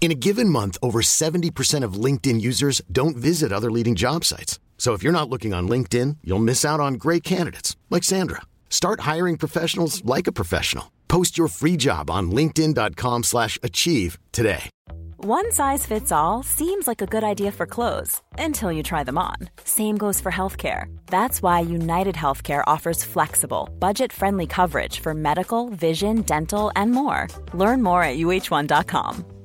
In 0.00 0.10
a 0.10 0.14
given 0.14 0.48
month, 0.48 0.78
over 0.82 1.02
70% 1.02 1.84
of 1.84 2.04
LinkedIn 2.04 2.40
users 2.40 2.80
don't 2.90 3.18
visit 3.18 3.52
other 3.52 3.70
leading 3.70 3.94
job 3.94 4.24
sites. 4.24 4.58
So 4.78 4.94
if 4.94 5.02
you're 5.02 5.12
not 5.12 5.28
looking 5.28 5.52
on 5.52 5.68
LinkedIn, 5.68 6.16
you'll 6.24 6.38
miss 6.38 6.64
out 6.64 6.80
on 6.80 6.94
great 6.94 7.22
candidates 7.22 7.76
like 7.90 8.02
Sandra. 8.02 8.40
Start 8.70 9.00
hiring 9.00 9.36
professionals 9.36 10.02
like 10.06 10.26
a 10.26 10.32
professional. 10.32 10.90
Post 11.08 11.36
your 11.36 11.48
free 11.48 11.76
job 11.76 12.08
on 12.08 12.30
linkedin.com/achieve 12.30 14.18
today. 14.32 14.70
One 15.18 15.52
size 15.52 15.84
fits 15.84 16.10
all 16.10 16.42
seems 16.42 16.86
like 16.86 17.02
a 17.02 17.06
good 17.06 17.24
idea 17.24 17.52
for 17.52 17.66
clothes 17.66 18.22
until 18.38 18.72
you 18.72 18.82
try 18.82 19.04
them 19.04 19.18
on. 19.18 19.36
Same 19.64 19.98
goes 19.98 20.18
for 20.18 20.32
healthcare. 20.32 20.84
That's 21.08 21.42
why 21.42 21.60
United 21.60 22.14
Healthcare 22.14 22.62
offers 22.66 23.04
flexible, 23.04 23.68
budget-friendly 23.78 24.46
coverage 24.46 25.00
for 25.00 25.12
medical, 25.12 25.68
vision, 25.68 26.22
dental, 26.22 26.72
and 26.74 26.90
more. 26.92 27.28
Learn 27.52 27.82
more 27.82 28.02
at 28.02 28.16
uh1.com. 28.16 29.39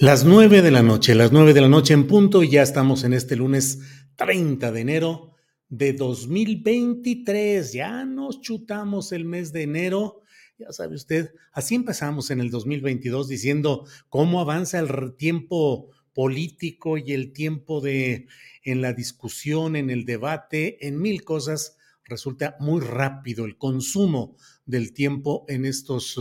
Las 0.00 0.24
nueve 0.24 0.62
de 0.62 0.70
la 0.70 0.82
noche, 0.82 1.14
las 1.14 1.30
nueve 1.30 1.52
de 1.52 1.60
la 1.60 1.68
noche 1.68 1.92
en 1.92 2.06
punto, 2.06 2.42
y 2.42 2.48
ya 2.48 2.62
estamos 2.62 3.04
en 3.04 3.12
este 3.12 3.36
lunes 3.36 3.80
30 4.16 4.72
de 4.72 4.80
enero 4.80 5.34
de 5.68 5.92
2023. 5.92 7.70
Ya 7.74 8.06
nos 8.06 8.40
chutamos 8.40 9.12
el 9.12 9.26
mes 9.26 9.52
de 9.52 9.64
enero. 9.64 10.22
Ya 10.56 10.72
sabe 10.72 10.94
usted, 10.94 11.34
así 11.52 11.74
empezamos 11.74 12.30
en 12.30 12.40
el 12.40 12.50
2022 12.50 13.28
diciendo 13.28 13.84
cómo 14.08 14.40
avanza 14.40 14.78
el 14.78 15.16
tiempo 15.18 15.90
político 16.14 16.96
y 16.96 17.12
el 17.12 17.34
tiempo 17.34 17.82
de 17.82 18.26
en 18.64 18.80
la 18.80 18.94
discusión, 18.94 19.76
en 19.76 19.90
el 19.90 20.06
debate, 20.06 20.88
en 20.88 20.98
mil 20.98 21.24
cosas. 21.24 21.76
Resulta 22.04 22.56
muy 22.58 22.80
rápido 22.80 23.44
el 23.44 23.58
consumo 23.58 24.38
del 24.64 24.94
tiempo 24.94 25.44
en 25.46 25.66
estos 25.66 26.18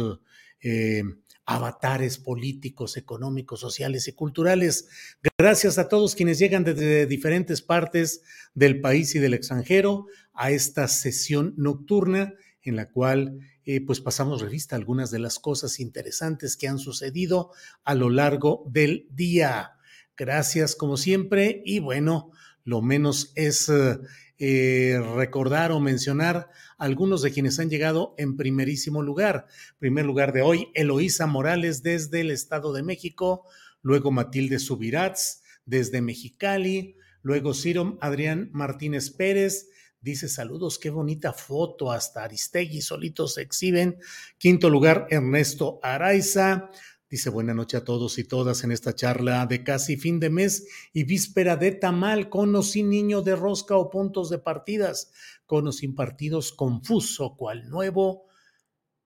eh, 0.59 1.03
avatares 1.50 2.19
políticos, 2.19 2.95
económicos, 2.95 3.59
sociales 3.59 4.08
y 4.08 4.14
culturales. 4.14 4.88
Gracias 5.36 5.80
a 5.80 5.89
todos 5.89 6.14
quienes 6.14 6.38
llegan 6.38 6.64
desde 6.64 7.08
diferentes 7.08 7.64
partes 7.64 8.22
del 8.53 8.81
país 8.81 9.16
y 9.16 9.19
del 9.19 9.33
extranjero 9.33 10.05
a 10.36 10.52
esta 10.52 10.88
sesión 10.88 11.55
nocturna 11.58 12.36
en 12.61 12.75
la 12.75 12.92
cual 12.92 13.39
eh, 13.66 13.83
pues 13.83 14.00
pasamos 14.00 14.42
revista 14.42 14.75
algunas 14.75 15.09
de 15.09 15.17
las 15.17 15.39
cosas 15.39 15.80
interesantes 15.80 16.55
que 16.55 16.67
han 16.67 16.77
sucedido 16.77 17.50
a 17.83 17.95
lo 17.95 18.11
largo 18.11 18.64
del 18.70 19.08
día. 19.09 19.72
Gracias 20.16 20.75
como 20.75 20.97
siempre 20.97 21.64
y 21.66 21.80
bueno, 21.80 22.31
lo 22.64 22.83
menos 22.83 23.31
es 23.33 23.72
eh, 24.40 25.02
recordar 25.16 25.73
o 25.73 25.82
mencionar 25.82 26.50
algunos 26.78 27.22
de 27.22 27.32
quienes 27.32 27.59
han 27.59 27.70
llegado 27.70 28.16
en 28.18 28.38
primerísimo 28.38 29.02
lugar. 29.02 29.48
Primer 29.80 30.06
lugar 30.06 30.32
de 30.32 30.42
hoy, 30.42 30.70
Eloísa 30.76 31.28
Morales 31.28 31.84
desde 31.84 32.22
el 32.22 32.32
Estado 32.32 32.72
de 32.72 32.82
México, 32.82 33.45
luego 33.82 34.12
Matilde 34.12 34.60
Subirats 34.60 35.44
desde 35.66 36.02
Mexicali, 36.02 36.95
luego 37.22 37.54
Ciro 37.54 37.98
Adrián 37.99 38.49
Martínez 38.54 39.10
Pérez. 39.10 39.70
Dice 40.02 40.30
saludos, 40.30 40.80
qué 40.80 40.89
bonita 40.89 41.33
foto, 41.33 41.92
hasta 41.92 42.23
Aristegui 42.23 42.82
solitos 42.82 43.33
se 43.33 43.42
exhiben. 43.42 43.99
Quinto 44.38 44.70
lugar, 44.70 45.08
Ernesto 45.10 45.80
Araiza. 45.83 46.72
Dice 47.09 47.31
buena 47.31 47.55
noche 47.55 47.75
a 47.75 47.83
todos 47.83 48.20
y 48.20 48.23
todas 48.23 48.64
en 48.64 48.71
esta 48.71 48.93
charla 48.93 49.47
de 49.47 49.64
casi 49.64 49.97
fin 49.97 50.20
de 50.20 50.30
mes 50.30 50.67
y 50.93 51.05
víspera 51.05 51.55
de 51.55 51.71
tamal, 51.71 52.30
con 52.30 52.55
o 52.55 52.61
sin 52.61 52.92
niño 52.92 53.23
de 53.23 53.36
rosca 53.36 53.75
o 53.75 53.89
puntos 53.89 54.30
de 54.30 54.37
partidas, 54.37 55.11
con 55.48 55.67
o 55.67 55.71
sin 55.71 55.95
partidos 55.95 56.52
confuso, 56.52 57.36
cual 57.36 57.67
nuevo 57.67 58.27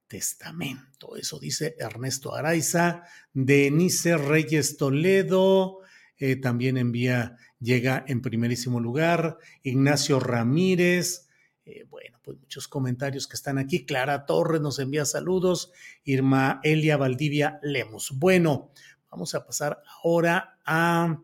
testamento. 0.08 1.16
Eso 1.16 1.40
dice 1.40 1.76
Ernesto 1.80 2.36
Araiza, 2.36 3.04
Denise 3.32 4.18
Reyes 4.18 4.76
Toledo, 4.76 5.80
eh, 6.18 6.36
también 6.36 6.78
envía, 6.78 7.38
llega 7.60 8.04
en 8.06 8.22
primerísimo 8.22 8.82
lugar, 8.82 9.38
Ignacio 9.64 10.20
Ramírez, 10.20 11.23
eh, 11.66 11.86
bueno, 11.90 12.20
pues 12.24 12.38
muchos 12.38 12.68
comentarios 12.68 13.28
que 13.28 13.36
están 13.36 13.58
aquí. 13.58 13.86
Clara 13.86 14.26
Torres 14.26 14.62
nos 14.62 14.80
envía 14.80 15.06
saludos. 15.06 15.72
Irma 16.04 16.60
Elia 16.64 16.98
Valdivia 16.98 17.60
Lemos. 17.62 18.12
Bueno, 18.16 18.72
vamos 19.10 19.34
a 19.34 19.46
pasar 19.46 19.82
ahora 20.04 20.60
a 20.66 21.22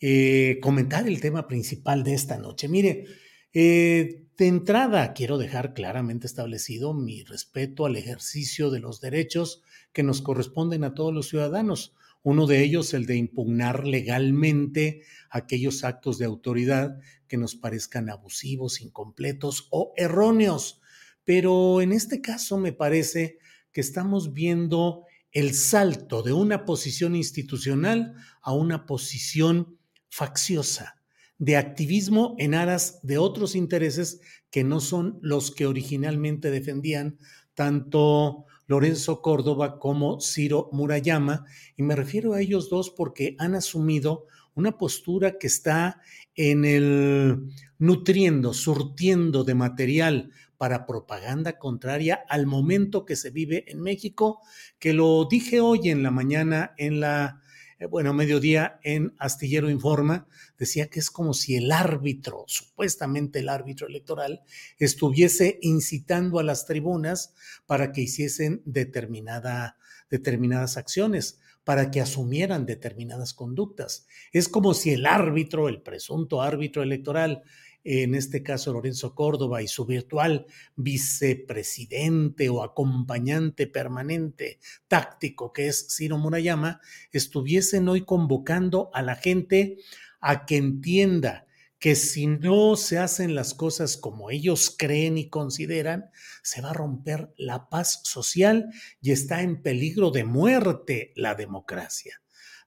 eh, 0.00 0.58
comentar 0.60 1.06
el 1.06 1.20
tema 1.20 1.46
principal 1.46 2.02
de 2.02 2.14
esta 2.14 2.38
noche. 2.38 2.68
Mire, 2.68 3.04
eh, 3.52 4.24
de 4.36 4.46
entrada 4.46 5.12
quiero 5.12 5.38
dejar 5.38 5.74
claramente 5.74 6.26
establecido 6.26 6.94
mi 6.94 7.22
respeto 7.22 7.84
al 7.84 7.96
ejercicio 7.96 8.70
de 8.70 8.80
los 8.80 9.00
derechos 9.00 9.62
que 9.92 10.02
nos 10.02 10.22
corresponden 10.22 10.82
a 10.82 10.94
todos 10.94 11.12
los 11.12 11.28
ciudadanos. 11.28 11.94
Uno 12.22 12.46
de 12.46 12.62
ellos, 12.62 12.92
el 12.92 13.06
de 13.06 13.16
impugnar 13.16 13.86
legalmente 13.86 15.02
aquellos 15.30 15.84
actos 15.84 16.18
de 16.18 16.26
autoridad 16.26 16.98
que 17.28 17.38
nos 17.38 17.54
parezcan 17.54 18.10
abusivos, 18.10 18.80
incompletos 18.80 19.68
o 19.70 19.94
erróneos. 19.96 20.80
Pero 21.24 21.80
en 21.80 21.92
este 21.92 22.20
caso 22.20 22.58
me 22.58 22.72
parece 22.72 23.38
que 23.72 23.80
estamos 23.80 24.34
viendo 24.34 25.04
el 25.32 25.54
salto 25.54 26.22
de 26.22 26.32
una 26.32 26.64
posición 26.64 27.14
institucional 27.14 28.14
a 28.42 28.52
una 28.52 28.84
posición 28.84 29.78
facciosa, 30.10 31.00
de 31.38 31.56
activismo 31.56 32.34
en 32.38 32.54
aras 32.54 33.00
de 33.02 33.16
otros 33.16 33.54
intereses 33.54 34.20
que 34.50 34.64
no 34.64 34.80
son 34.80 35.18
los 35.22 35.52
que 35.52 35.66
originalmente 35.66 36.50
defendían 36.50 37.18
tanto 37.54 38.46
Lorenzo 38.70 39.20
Córdoba 39.20 39.80
como 39.80 40.20
Ciro 40.20 40.68
Murayama, 40.70 41.44
y 41.76 41.82
me 41.82 41.96
refiero 41.96 42.34
a 42.34 42.40
ellos 42.40 42.70
dos 42.70 42.90
porque 42.90 43.34
han 43.40 43.56
asumido 43.56 44.26
una 44.54 44.78
postura 44.78 45.38
que 45.38 45.48
está 45.48 46.00
en 46.36 46.64
el 46.64 47.48
nutriendo, 47.78 48.54
surtiendo 48.54 49.42
de 49.42 49.56
material 49.56 50.30
para 50.56 50.86
propaganda 50.86 51.58
contraria 51.58 52.20
al 52.28 52.46
momento 52.46 53.04
que 53.04 53.16
se 53.16 53.30
vive 53.30 53.64
en 53.66 53.80
México, 53.80 54.38
que 54.78 54.92
lo 54.92 55.24
dije 55.24 55.60
hoy 55.60 55.88
en 55.88 56.04
la 56.04 56.12
mañana 56.12 56.72
en 56.78 57.00
la 57.00 57.39
bueno, 57.88 58.12
mediodía 58.12 58.78
en 58.82 59.14
Astillero 59.18 59.70
Informa, 59.70 60.26
decía 60.58 60.88
que 60.88 61.00
es 61.00 61.10
como 61.10 61.32
si 61.32 61.56
el 61.56 61.72
árbitro, 61.72 62.44
supuestamente 62.46 63.38
el 63.38 63.48
árbitro 63.48 63.86
electoral, 63.86 64.42
estuviese 64.78 65.58
incitando 65.62 66.38
a 66.38 66.42
las 66.42 66.66
tribunas 66.66 67.34
para 67.66 67.92
que 67.92 68.02
hiciesen 68.02 68.60
determinada, 68.66 69.78
determinadas 70.10 70.76
acciones, 70.76 71.40
para 71.64 71.90
que 71.90 72.00
asumieran 72.00 72.66
determinadas 72.66 73.32
conductas. 73.32 74.06
Es 74.32 74.48
como 74.48 74.74
si 74.74 74.90
el 74.90 75.06
árbitro, 75.06 75.68
el 75.68 75.80
presunto 75.80 76.42
árbitro 76.42 76.82
electoral, 76.82 77.42
en 77.84 78.14
este 78.14 78.42
caso 78.42 78.72
Lorenzo 78.72 79.14
Córdoba 79.14 79.62
y 79.62 79.68
su 79.68 79.86
virtual 79.86 80.46
vicepresidente 80.76 82.48
o 82.48 82.62
acompañante 82.62 83.66
permanente 83.66 84.58
táctico 84.88 85.52
que 85.52 85.68
es 85.68 85.88
Ciro 85.90 86.18
Murayama, 86.18 86.80
estuviesen 87.12 87.88
hoy 87.88 88.04
convocando 88.04 88.90
a 88.92 89.02
la 89.02 89.16
gente 89.16 89.78
a 90.20 90.44
que 90.46 90.56
entienda 90.56 91.46
que 91.78 91.96
si 91.96 92.26
no 92.26 92.76
se 92.76 92.98
hacen 92.98 93.34
las 93.34 93.54
cosas 93.54 93.96
como 93.96 94.30
ellos 94.30 94.74
creen 94.76 95.16
y 95.16 95.30
consideran, 95.30 96.10
se 96.42 96.60
va 96.60 96.70
a 96.70 96.74
romper 96.74 97.32
la 97.38 97.70
paz 97.70 98.02
social 98.04 98.70
y 99.00 99.12
está 99.12 99.40
en 99.40 99.62
peligro 99.62 100.10
de 100.10 100.24
muerte 100.24 101.12
la 101.16 101.34
democracia. 101.34 102.19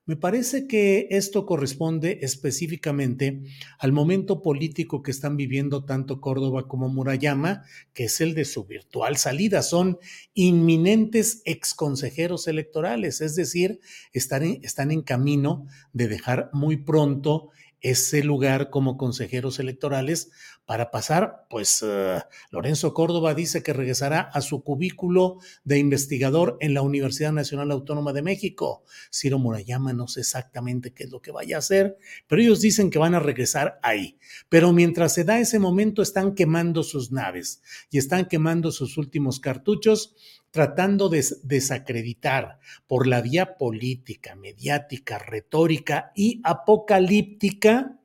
Me 0.06 0.16
parece 0.16 0.66
que 0.66 1.08
esto 1.10 1.46
corresponde 1.46 2.18
específicamente 2.20 3.40
al 3.78 3.92
momento 3.92 4.42
político 4.42 5.02
que 5.02 5.10
están 5.10 5.38
viviendo 5.38 5.86
tanto 5.86 6.20
Córdoba 6.20 6.68
como 6.68 6.90
Murayama, 6.90 7.64
que 7.94 8.04
es 8.04 8.20
el 8.20 8.34
de 8.34 8.44
su 8.44 8.66
virtual 8.66 9.16
salida. 9.16 9.62
Son 9.62 9.98
inminentes 10.34 11.40
exconsejeros 11.46 12.48
electorales, 12.48 13.22
es 13.22 13.34
decir, 13.34 13.80
están 14.12 14.42
en, 14.42 14.60
están 14.62 14.90
en 14.90 15.00
camino 15.00 15.66
de 15.94 16.08
dejar 16.08 16.50
muy 16.52 16.76
pronto 16.76 17.48
ese 17.84 18.24
lugar 18.24 18.70
como 18.70 18.96
consejeros 18.96 19.58
electorales 19.58 20.30
para 20.64 20.90
pasar, 20.90 21.44
pues 21.50 21.82
uh, 21.82 22.18
Lorenzo 22.50 22.94
Córdoba 22.94 23.34
dice 23.34 23.62
que 23.62 23.74
regresará 23.74 24.20
a 24.20 24.40
su 24.40 24.64
cubículo 24.64 25.36
de 25.64 25.78
investigador 25.78 26.56
en 26.60 26.72
la 26.72 26.80
Universidad 26.80 27.32
Nacional 27.32 27.70
Autónoma 27.70 28.14
de 28.14 28.22
México. 28.22 28.84
Ciro 29.12 29.38
Murayama 29.38 29.92
no 29.92 30.08
sé 30.08 30.20
exactamente 30.20 30.94
qué 30.94 31.04
es 31.04 31.10
lo 31.10 31.20
que 31.20 31.30
vaya 31.30 31.56
a 31.56 31.58
hacer, 31.58 31.98
pero 32.26 32.40
ellos 32.40 32.62
dicen 32.62 32.88
que 32.88 32.98
van 32.98 33.14
a 33.14 33.20
regresar 33.20 33.78
ahí. 33.82 34.18
Pero 34.48 34.72
mientras 34.72 35.12
se 35.12 35.24
da 35.24 35.38
ese 35.38 35.58
momento 35.58 36.00
están 36.00 36.34
quemando 36.34 36.84
sus 36.84 37.12
naves 37.12 37.60
y 37.90 37.98
están 37.98 38.24
quemando 38.28 38.72
sus 38.72 38.96
últimos 38.96 39.40
cartuchos 39.40 40.14
tratando 40.54 41.08
de 41.08 41.26
desacreditar 41.42 42.60
por 42.86 43.08
la 43.08 43.20
vía 43.20 43.58
política, 43.58 44.36
mediática, 44.36 45.18
retórica 45.18 46.12
y 46.14 46.40
apocalíptica, 46.44 47.98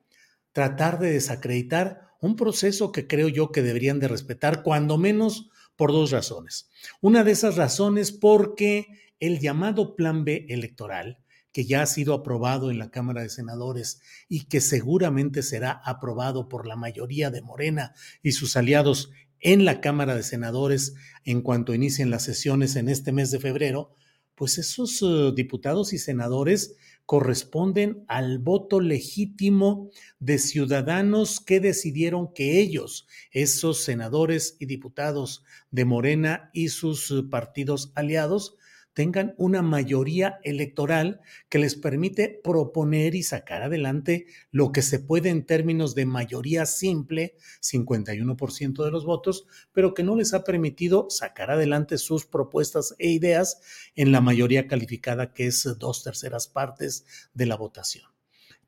tratar 0.50 0.98
de 0.98 1.12
desacreditar 1.12 2.08
un 2.20 2.34
proceso 2.34 2.90
que 2.90 3.06
creo 3.06 3.28
yo 3.28 3.52
que 3.52 3.62
deberían 3.62 4.00
de 4.00 4.08
respetar, 4.08 4.64
cuando 4.64 4.98
menos 4.98 5.48
por 5.76 5.92
dos 5.92 6.10
razones. 6.10 6.68
Una 7.00 7.22
de 7.22 7.30
esas 7.30 7.54
razones 7.54 8.10
porque 8.10 8.88
el 9.20 9.38
llamado 9.38 9.94
Plan 9.94 10.24
B 10.24 10.46
electoral, 10.48 11.20
que 11.52 11.66
ya 11.66 11.82
ha 11.82 11.86
sido 11.86 12.14
aprobado 12.14 12.72
en 12.72 12.80
la 12.80 12.90
Cámara 12.90 13.22
de 13.22 13.28
Senadores 13.28 14.02
y 14.28 14.46
que 14.46 14.60
seguramente 14.60 15.44
será 15.44 15.80
aprobado 15.84 16.48
por 16.48 16.66
la 16.66 16.74
mayoría 16.74 17.30
de 17.30 17.42
Morena 17.42 17.94
y 18.24 18.32
sus 18.32 18.56
aliados 18.56 19.12
en 19.40 19.64
la 19.64 19.80
Cámara 19.80 20.14
de 20.14 20.22
Senadores 20.22 20.94
en 21.24 21.42
cuanto 21.42 21.74
inicien 21.74 22.10
las 22.10 22.24
sesiones 22.24 22.76
en 22.76 22.88
este 22.88 23.12
mes 23.12 23.30
de 23.30 23.40
febrero, 23.40 23.94
pues 24.34 24.56
esos 24.56 25.02
uh, 25.02 25.34
diputados 25.34 25.92
y 25.92 25.98
senadores 25.98 26.76
corresponden 27.04 28.04
al 28.08 28.38
voto 28.38 28.80
legítimo 28.80 29.90
de 30.18 30.38
ciudadanos 30.38 31.40
que 31.40 31.60
decidieron 31.60 32.32
que 32.32 32.58
ellos, 32.60 33.06
esos 33.32 33.82
senadores 33.82 34.56
y 34.58 34.66
diputados 34.66 35.44
de 35.70 35.84
Morena 35.84 36.50
y 36.54 36.68
sus 36.68 37.10
uh, 37.10 37.28
partidos 37.28 37.92
aliados, 37.94 38.56
tengan 38.94 39.34
una 39.38 39.62
mayoría 39.62 40.38
electoral 40.42 41.20
que 41.48 41.58
les 41.58 41.74
permite 41.74 42.40
proponer 42.42 43.14
y 43.14 43.22
sacar 43.22 43.62
adelante 43.62 44.26
lo 44.50 44.72
que 44.72 44.82
se 44.82 44.98
puede 44.98 45.28
en 45.28 45.46
términos 45.46 45.94
de 45.94 46.06
mayoría 46.06 46.66
simple, 46.66 47.34
51% 47.60 48.84
de 48.84 48.90
los 48.90 49.04
votos, 49.04 49.46
pero 49.72 49.94
que 49.94 50.02
no 50.02 50.16
les 50.16 50.34
ha 50.34 50.44
permitido 50.44 51.08
sacar 51.10 51.50
adelante 51.50 51.98
sus 51.98 52.26
propuestas 52.26 52.94
e 52.98 53.10
ideas 53.10 53.60
en 53.94 54.12
la 54.12 54.20
mayoría 54.20 54.66
calificada, 54.66 55.32
que 55.32 55.46
es 55.46 55.66
dos 55.78 56.02
terceras 56.02 56.48
partes 56.48 57.04
de 57.34 57.46
la 57.46 57.56
votación. 57.56 58.04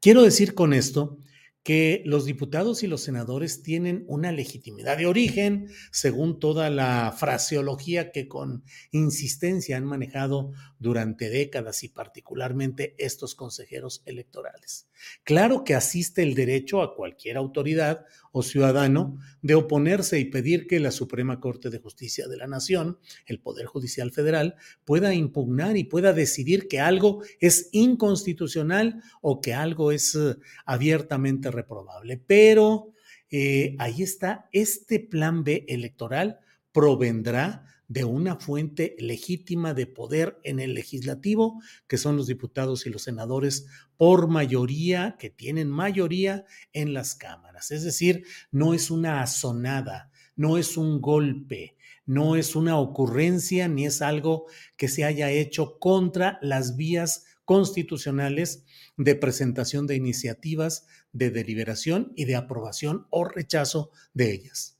Quiero 0.01 0.23
decir 0.23 0.55
con 0.55 0.73
esto 0.73 1.19
que 1.63 2.03
los 2.05 2.25
diputados 2.25 2.83
y 2.83 2.89
los 2.89 3.03
senadores 3.03 3.63
tienen 3.63 4.05
una 4.09 4.33
legitimidad 4.33 4.99
de 4.99 5.07
origen, 5.07 5.69
según 5.93 6.41
toda 6.41 6.71
la 6.71 7.15
fraseología 7.17 8.11
que 8.11 8.27
con 8.27 8.65
insistencia 8.91 9.77
han 9.77 9.85
manejado 9.85 10.53
durante 10.79 11.31
décadas 11.31 11.85
y 11.85 11.89
particularmente 11.89 12.95
estos 12.99 13.35
consejeros 13.35 14.03
electorales. 14.07 14.89
Claro 15.25 15.65
que 15.65 15.75
asiste 15.75 16.23
el 16.23 16.35
derecho 16.35 16.83
a 16.83 16.95
cualquier 16.95 17.37
autoridad 17.37 18.05
o 18.33 18.43
ciudadano 18.43 19.19
de 19.43 19.55
oponerse 19.55 20.19
y 20.19 20.27
pedir 20.27 20.67
que 20.67 20.81
la 20.81 20.91
Suprema 20.91 21.41
Corte 21.41 21.71
de 21.71 21.79
Justicia 21.79 22.27
de 22.29 22.37
la 22.37 22.47
Nación, 22.47 22.99
el 23.27 23.41
Poder 23.41 23.67
Judicial 23.67 24.11
Federal, 24.11 24.57
pueda 24.85 25.15
impugnar 25.15 25.77
y 25.77 25.85
pueda 25.85 26.13
decidir 26.13 26.69
que 26.69 26.81
algo 26.81 27.23
es 27.41 27.69
inconstitucional 27.73 29.03
o 29.21 29.41
que 29.41 29.55
algo 29.55 29.93
es 29.93 30.15
eh, 30.15 30.37
abiertamente 30.65 31.51
reprobable. 31.51 32.23
Pero 32.27 32.93
eh, 33.31 33.77
ahí 33.79 34.03
está, 34.03 34.49
este 34.53 35.01
plan 35.01 35.45
B 35.45 35.65
electoral 35.69 36.39
provendrá 36.73 37.67
de 37.93 38.05
una 38.05 38.37
fuente 38.37 38.97
legítima 38.99 39.75
de 39.75 39.87
poder 39.87 40.41
en 40.45 40.61
el 40.61 40.73
legislativo, 40.73 41.61
que 41.87 41.99
son 41.99 42.17
los 42.17 42.27
diputados 42.27 42.87
y 42.87 42.91
los 42.91 43.03
senadores 43.03 43.67
por 43.99 44.29
mayoría, 44.29 45.17
que 45.19 45.29
tienen 45.29 45.69
mayoría 45.69 46.47
en 46.73 46.95
las 46.95 47.15
cámaras. 47.15 47.71
Es 47.71 47.85
decir, 47.85 48.25
no 48.51 48.73
es 48.73 48.91
una 48.91 49.21
azonada, 49.21 50.11
no 50.37 50.57
es 50.57 50.79
un 50.79 51.03
golpe, 51.03 51.77
no 52.07 52.35
es 52.35 52.57
una 52.57 52.79
ocurrencia 52.79 53.69
ni 53.69 53.85
es 53.85 54.01
algo 54.01 54.47
que 54.79 54.89
se 54.89 55.05
haya 55.05 55.31
hecho 55.31 55.79
contra 55.79 56.39
las 56.41 56.77
vías 56.77 57.27
constitucionales 57.45 58.65
de 58.97 59.17
presentación 59.17 59.87
de 59.87 59.97
iniciativas, 59.97 60.87
de 61.13 61.31
deliberación 61.31 62.15
y 62.17 62.25
de 62.25 62.37
aprobación 62.37 63.07
o 63.11 63.27
rechazo 63.27 63.91
de 64.15 64.33
ellas. 64.33 64.79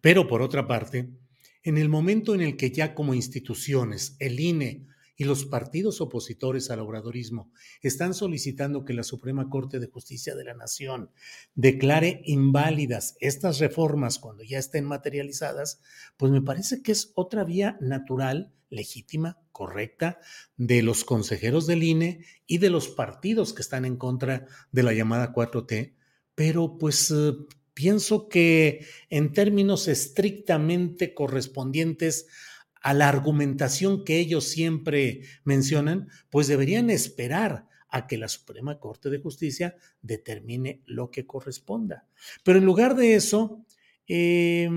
Pero 0.00 0.28
por 0.28 0.40
otra 0.40 0.68
parte, 0.68 1.10
en 1.64 1.78
el 1.78 1.88
momento 1.88 2.34
en 2.34 2.42
el 2.42 2.56
que 2.56 2.70
ya 2.70 2.94
como 2.94 3.14
instituciones, 3.14 4.16
el 4.20 4.38
INE 4.38 4.86
y 5.16 5.24
los 5.24 5.46
partidos 5.46 6.00
opositores 6.00 6.70
al 6.70 6.80
obradorismo 6.80 7.50
están 7.80 8.14
solicitando 8.14 8.84
que 8.84 8.92
la 8.92 9.02
Suprema 9.02 9.48
Corte 9.48 9.78
de 9.78 9.86
Justicia 9.86 10.34
de 10.34 10.44
la 10.44 10.54
Nación 10.54 11.10
declare 11.54 12.20
inválidas 12.24 13.16
estas 13.20 13.58
reformas 13.60 14.18
cuando 14.18 14.42
ya 14.42 14.58
estén 14.58 14.84
materializadas, 14.84 15.80
pues 16.16 16.30
me 16.30 16.42
parece 16.42 16.82
que 16.82 16.92
es 16.92 17.12
otra 17.14 17.44
vía 17.44 17.78
natural, 17.80 18.52
legítima, 18.68 19.38
correcta 19.52 20.18
de 20.56 20.82
los 20.82 21.04
consejeros 21.04 21.66
del 21.66 21.82
INE 21.82 22.24
y 22.46 22.58
de 22.58 22.70
los 22.70 22.88
partidos 22.88 23.54
que 23.54 23.62
están 23.62 23.84
en 23.84 23.96
contra 23.96 24.46
de 24.72 24.82
la 24.82 24.92
llamada 24.92 25.32
4T, 25.32 25.94
pero 26.34 26.76
pues 26.76 27.10
eh, 27.12 27.34
pienso 27.74 28.28
que 28.28 28.86
en 29.10 29.32
términos 29.32 29.88
estrictamente 29.88 31.12
correspondientes 31.12 32.26
a 32.80 32.94
la 32.94 33.08
argumentación 33.08 34.04
que 34.04 34.18
ellos 34.18 34.44
siempre 34.44 35.22
mencionan, 35.44 36.08
pues 36.30 36.46
deberían 36.46 36.90
esperar 36.90 37.66
a 37.88 38.06
que 38.06 38.18
la 38.18 38.28
Suprema 38.28 38.78
Corte 38.78 39.10
de 39.10 39.18
Justicia 39.18 39.76
determine 40.02 40.82
lo 40.86 41.10
que 41.10 41.26
corresponda. 41.26 42.06
Pero 42.42 42.58
en 42.58 42.64
lugar 42.64 42.96
de 42.96 43.14
eso, 43.14 43.64
eh, 44.06 44.68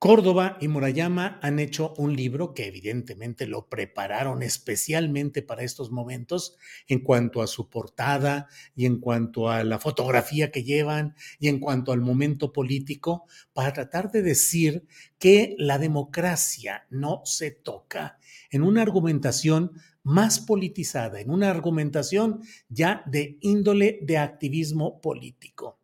Córdoba 0.00 0.58
y 0.60 0.68
Murayama 0.68 1.40
han 1.42 1.58
hecho 1.58 1.92
un 1.96 2.14
libro 2.14 2.54
que 2.54 2.68
evidentemente 2.68 3.48
lo 3.48 3.68
prepararon 3.68 4.44
especialmente 4.44 5.42
para 5.42 5.64
estos 5.64 5.90
momentos 5.90 6.56
en 6.86 7.00
cuanto 7.00 7.42
a 7.42 7.48
su 7.48 7.68
portada 7.68 8.46
y 8.76 8.86
en 8.86 9.00
cuanto 9.00 9.50
a 9.50 9.64
la 9.64 9.80
fotografía 9.80 10.52
que 10.52 10.62
llevan 10.62 11.16
y 11.40 11.48
en 11.48 11.58
cuanto 11.58 11.90
al 11.90 12.00
momento 12.00 12.52
político 12.52 13.26
para 13.52 13.72
tratar 13.72 14.12
de 14.12 14.22
decir 14.22 14.86
que 15.18 15.56
la 15.58 15.78
democracia 15.78 16.86
no 16.90 17.22
se 17.24 17.50
toca 17.50 18.20
en 18.52 18.62
una 18.62 18.82
argumentación 18.82 19.72
más 20.04 20.38
politizada, 20.38 21.20
en 21.20 21.28
una 21.28 21.50
argumentación 21.50 22.42
ya 22.68 23.02
de 23.06 23.36
índole 23.40 23.98
de 24.02 24.18
activismo 24.18 25.00
político. 25.00 25.80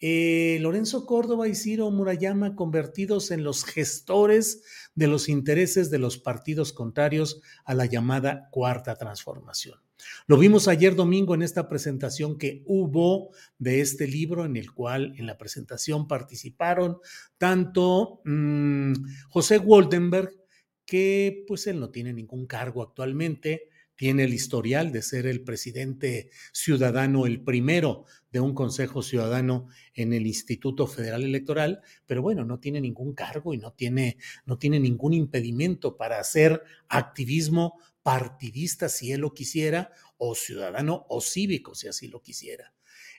Eh, 0.00 0.58
Lorenzo 0.60 1.06
Córdoba 1.06 1.48
y 1.48 1.54
Ciro 1.54 1.90
Murayama 1.90 2.54
convertidos 2.54 3.30
en 3.30 3.44
los 3.44 3.64
gestores 3.64 4.62
de 4.94 5.06
los 5.06 5.28
intereses 5.28 5.90
de 5.90 5.98
los 5.98 6.18
partidos 6.18 6.72
contrarios 6.72 7.40
a 7.64 7.74
la 7.74 7.86
llamada 7.86 8.48
cuarta 8.50 8.96
transformación. 8.96 9.80
Lo 10.26 10.36
vimos 10.36 10.68
ayer 10.68 10.94
domingo 10.94 11.34
en 11.34 11.42
esta 11.42 11.68
presentación 11.68 12.36
que 12.36 12.62
hubo 12.66 13.30
de 13.58 13.80
este 13.80 14.06
libro, 14.06 14.44
en 14.44 14.56
el 14.56 14.72
cual 14.72 15.14
en 15.16 15.26
la 15.26 15.38
presentación 15.38 16.06
participaron 16.06 16.98
tanto 17.38 18.20
mm, 18.24 18.92
José 19.28 19.58
Woldenberg, 19.58 20.30
que 20.84 21.44
pues 21.48 21.66
él 21.66 21.80
no 21.80 21.90
tiene 21.90 22.12
ningún 22.12 22.46
cargo 22.46 22.82
actualmente, 22.82 23.70
tiene 23.96 24.24
el 24.24 24.34
historial 24.34 24.92
de 24.92 25.02
ser 25.02 25.26
el 25.26 25.42
presidente 25.42 26.30
ciudadano, 26.52 27.26
el 27.26 27.42
primero 27.42 28.04
de 28.30 28.40
un 28.40 28.54
Consejo 28.54 29.02
Ciudadano 29.02 29.68
en 29.94 30.12
el 30.12 30.26
Instituto 30.26 30.86
Federal 30.86 31.24
Electoral, 31.24 31.80
pero 32.06 32.22
bueno, 32.22 32.44
no 32.44 32.60
tiene 32.60 32.80
ningún 32.80 33.14
cargo 33.14 33.54
y 33.54 33.58
no 33.58 33.72
tiene, 33.72 34.18
no 34.44 34.58
tiene 34.58 34.78
ningún 34.78 35.14
impedimento 35.14 35.96
para 35.96 36.20
hacer 36.20 36.62
activismo 36.88 37.78
partidista 38.02 38.88
si 38.88 39.12
él 39.12 39.22
lo 39.22 39.32
quisiera, 39.34 39.90
o 40.18 40.34
ciudadano 40.34 41.06
o 41.08 41.20
cívico 41.20 41.74
si 41.74 41.88
así 41.88 42.08
lo 42.08 42.22
quisiera. 42.22 42.72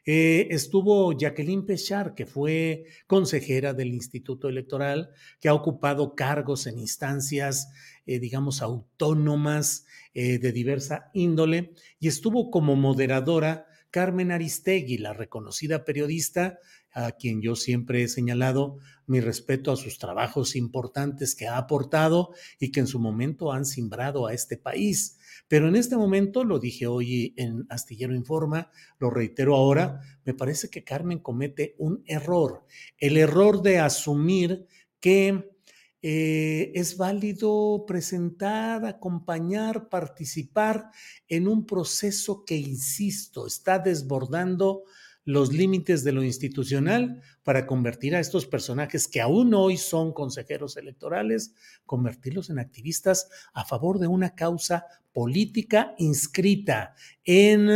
Eh, 0.09 0.47
estuvo 0.51 1.11
Jacqueline 1.11 1.65
Pechar, 1.65 2.15
que 2.15 2.25
fue 2.25 2.85
consejera 3.07 3.73
del 3.73 3.93
Instituto 3.93 4.47
Electoral, 4.47 5.09
que 5.41 5.49
ha 5.49 5.53
ocupado 5.53 6.15
cargos 6.15 6.65
en 6.65 6.79
instancias, 6.79 7.69
eh, 8.05 8.17
digamos, 8.17 8.61
autónomas 8.61 9.85
eh, 10.13 10.39
de 10.39 10.53
diversa 10.53 11.11
índole, 11.13 11.73
y 11.99 12.07
estuvo 12.07 12.49
como 12.51 12.77
moderadora 12.77 13.65
Carmen 13.91 14.31
Aristegui, 14.31 14.97
la 14.97 15.11
reconocida 15.11 15.83
periodista, 15.83 16.57
a 16.93 17.11
quien 17.11 17.41
yo 17.41 17.57
siempre 17.57 18.03
he 18.03 18.07
señalado 18.07 18.77
mi 19.07 19.19
respeto 19.19 19.73
a 19.73 19.75
sus 19.75 19.99
trabajos 19.99 20.55
importantes 20.55 21.35
que 21.35 21.47
ha 21.47 21.57
aportado 21.57 22.31
y 22.61 22.71
que 22.71 22.79
en 22.79 22.87
su 22.87 22.99
momento 22.99 23.51
han 23.51 23.65
simbrado 23.65 24.25
a 24.25 24.33
este 24.33 24.55
país. 24.55 25.16
Pero 25.47 25.67
en 25.67 25.75
este 25.75 25.95
momento, 25.95 26.43
lo 26.43 26.59
dije 26.59 26.87
hoy 26.87 27.33
en 27.37 27.65
Astillero 27.69 28.13
Informa, 28.13 28.69
lo 28.99 29.09
reitero 29.09 29.55
ahora, 29.55 30.01
me 30.25 30.33
parece 30.33 30.69
que 30.69 30.83
Carmen 30.83 31.19
comete 31.19 31.75
un 31.77 32.03
error, 32.05 32.65
el 32.97 33.17
error 33.17 33.61
de 33.61 33.79
asumir 33.79 34.65
que 34.99 35.57
eh, 36.01 36.71
es 36.75 36.97
válido 36.97 37.85
presentar, 37.87 38.85
acompañar, 38.85 39.89
participar 39.89 40.91
en 41.27 41.47
un 41.47 41.65
proceso 41.65 42.45
que, 42.45 42.55
insisto, 42.55 43.47
está 43.47 43.79
desbordando 43.79 44.83
los 45.27 45.51
límites 45.51 46.05
de 46.05 46.13
lo 46.13 46.23
institucional 46.23 47.21
para 47.43 47.67
convertir 47.67 48.15
a 48.15 48.21
estos 48.21 48.45
personajes 48.45 49.09
que 49.09 49.19
aún 49.19 49.53
hoy 49.53 49.75
son 49.75 50.13
consejeros 50.13 50.77
electorales, 50.77 51.53
convertirlos 51.85 52.49
en 52.49 52.59
activistas 52.59 53.27
a 53.53 53.65
favor 53.65 53.99
de 53.99 54.07
una 54.07 54.35
causa 54.35 54.85
política 55.17 55.95
inscrita 55.97 56.93
en 57.25 57.71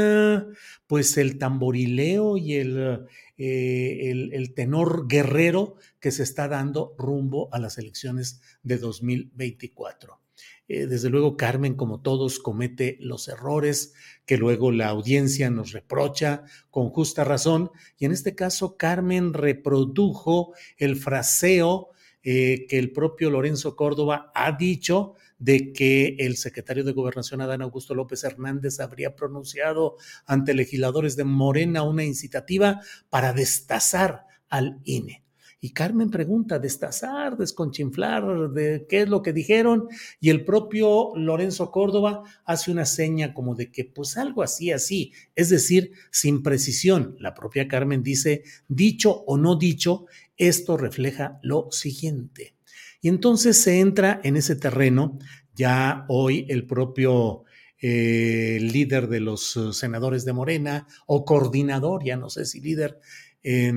pues 0.85 1.17
el 1.17 1.39
tamborileo 1.39 2.37
y 2.37 2.53
el, 2.53 3.07
eh, 3.35 4.11
el, 4.11 4.31
el 4.31 4.53
tenor 4.53 5.07
guerrero 5.07 5.77
que 5.99 6.11
se 6.11 6.21
está 6.21 6.47
dando 6.47 6.93
rumbo 6.99 7.49
a 7.51 7.57
las 7.57 7.79
elecciones 7.79 8.41
de 8.61 8.77
2024. 8.77 10.19
Eh, 10.67 10.85
desde 10.85 11.09
luego, 11.09 11.35
Carmen, 11.35 11.73
como 11.73 12.03
todos, 12.03 12.37
comete 12.37 12.97
los 12.99 13.27
errores 13.27 13.95
que 14.27 14.37
luego 14.37 14.71
la 14.71 14.89
audiencia 14.89 15.49
nos 15.49 15.71
reprocha 15.71 16.43
con 16.69 16.91
justa 16.91 17.23
razón. 17.23 17.71
Y 17.97 18.05
en 18.05 18.11
este 18.11 18.35
caso, 18.35 18.77
Carmen 18.77 19.33
reprodujo 19.33 20.53
el 20.77 20.95
fraseo 20.95 21.89
eh, 22.21 22.67
que 22.69 22.77
el 22.77 22.91
propio 22.91 23.31
Lorenzo 23.31 23.75
Córdoba 23.75 24.31
ha 24.35 24.51
dicho 24.51 25.15
de 25.41 25.73
que 25.73 26.15
el 26.19 26.37
secretario 26.37 26.83
de 26.83 26.93
Gobernación, 26.93 27.41
Adán 27.41 27.63
Augusto 27.63 27.95
López 27.95 28.23
Hernández, 28.23 28.79
habría 28.79 29.15
pronunciado 29.15 29.97
ante 30.27 30.53
legisladores 30.53 31.15
de 31.15 31.23
Morena 31.23 31.81
una 31.81 32.03
incitativa 32.03 32.79
para 33.09 33.33
destazar 33.33 34.25
al 34.49 34.79
INE. 34.83 35.23
Y 35.59 35.73
Carmen 35.73 36.09
pregunta, 36.09 36.59
destazar, 36.59 37.37
desconchinflar, 37.37 38.51
de 38.51 38.85
qué 38.87 39.01
es 39.01 39.09
lo 39.09 39.21
que 39.21 39.33
dijeron, 39.33 39.87
y 40.19 40.29
el 40.29 40.45
propio 40.45 41.15
Lorenzo 41.15 41.71
Córdoba 41.71 42.23
hace 42.45 42.71
una 42.71 42.85
seña 42.85 43.33
como 43.33 43.55
de 43.55 43.71
que 43.71 43.85
pues 43.85 44.17
algo 44.17 44.43
así, 44.43 44.71
así, 44.71 45.13
es 45.35 45.49
decir, 45.49 45.91
sin 46.11 46.43
precisión. 46.43 47.15
La 47.19 47.33
propia 47.33 47.67
Carmen 47.67 48.03
dice, 48.03 48.43
dicho 48.67 49.11
o 49.11 49.37
no 49.37 49.55
dicho, 49.55 50.05
esto 50.37 50.77
refleja 50.77 51.39
lo 51.43 51.67
siguiente. 51.71 52.55
Y 53.01 53.09
entonces 53.09 53.61
se 53.61 53.79
entra 53.79 54.21
en 54.23 54.37
ese 54.37 54.55
terreno, 54.55 55.17
ya 55.53 56.05
hoy 56.07 56.45
el 56.49 56.65
propio 56.65 57.43
eh, 57.81 58.59
líder 58.61 59.07
de 59.07 59.19
los 59.19 59.59
senadores 59.73 60.23
de 60.23 60.33
Morena, 60.33 60.87
o 61.07 61.25
coordinador, 61.25 62.03
ya 62.05 62.15
no 62.15 62.29
sé 62.29 62.45
si 62.45 62.61
líder, 62.61 62.99
eh, 63.43 63.73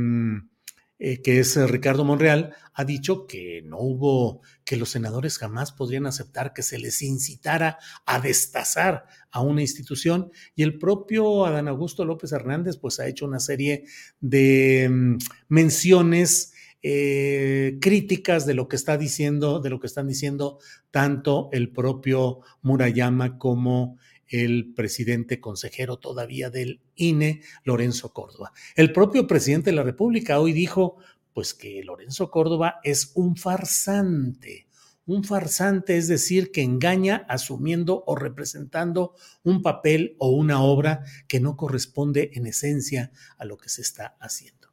eh, 1.06 1.20
que 1.20 1.38
es 1.38 1.54
eh, 1.58 1.66
Ricardo 1.66 2.02
Monreal, 2.02 2.54
ha 2.72 2.82
dicho 2.84 3.26
que 3.26 3.60
no 3.62 3.78
hubo, 3.78 4.40
que 4.64 4.78
los 4.78 4.88
senadores 4.88 5.36
jamás 5.36 5.70
podrían 5.70 6.06
aceptar 6.06 6.54
que 6.54 6.62
se 6.62 6.78
les 6.78 7.02
incitara 7.02 7.78
a 8.06 8.20
destazar 8.20 9.04
a 9.30 9.42
una 9.42 9.60
institución. 9.60 10.30
Y 10.54 10.62
el 10.62 10.78
propio 10.78 11.44
Adán 11.44 11.68
Augusto 11.68 12.06
López 12.06 12.32
Hernández, 12.32 12.78
pues 12.78 13.00
ha 13.00 13.06
hecho 13.06 13.26
una 13.26 13.38
serie 13.38 13.84
de 14.20 14.88
mm, 14.88 15.18
menciones 15.48 16.53
eh, 16.86 17.78
críticas 17.80 18.44
de 18.44 18.52
lo 18.52 18.68
que 18.68 18.76
está 18.76 18.98
diciendo, 18.98 19.58
de 19.58 19.70
lo 19.70 19.80
que 19.80 19.86
están 19.86 20.06
diciendo 20.06 20.58
tanto 20.90 21.48
el 21.52 21.72
propio 21.72 22.40
Murayama 22.60 23.38
como 23.38 23.96
el 24.28 24.74
presidente 24.74 25.40
consejero 25.40 25.96
todavía 25.96 26.50
del 26.50 26.82
INE, 26.94 27.40
Lorenzo 27.64 28.12
Córdoba. 28.12 28.52
El 28.76 28.92
propio 28.92 29.26
presidente 29.26 29.70
de 29.70 29.76
la 29.76 29.82
República 29.82 30.38
hoy 30.38 30.52
dijo, 30.52 30.98
pues 31.32 31.54
que 31.54 31.82
Lorenzo 31.82 32.30
Córdoba 32.30 32.80
es 32.84 33.12
un 33.14 33.36
farsante. 33.36 34.68
Un 35.06 35.24
farsante 35.24 35.96
es 35.96 36.06
decir, 36.06 36.52
que 36.52 36.60
engaña 36.60 37.24
asumiendo 37.30 38.04
o 38.06 38.14
representando 38.14 39.14
un 39.42 39.62
papel 39.62 40.16
o 40.18 40.32
una 40.32 40.62
obra 40.62 41.02
que 41.28 41.40
no 41.40 41.56
corresponde 41.56 42.30
en 42.34 42.46
esencia 42.46 43.10
a 43.38 43.46
lo 43.46 43.56
que 43.56 43.70
se 43.70 43.80
está 43.80 44.18
haciendo. 44.20 44.63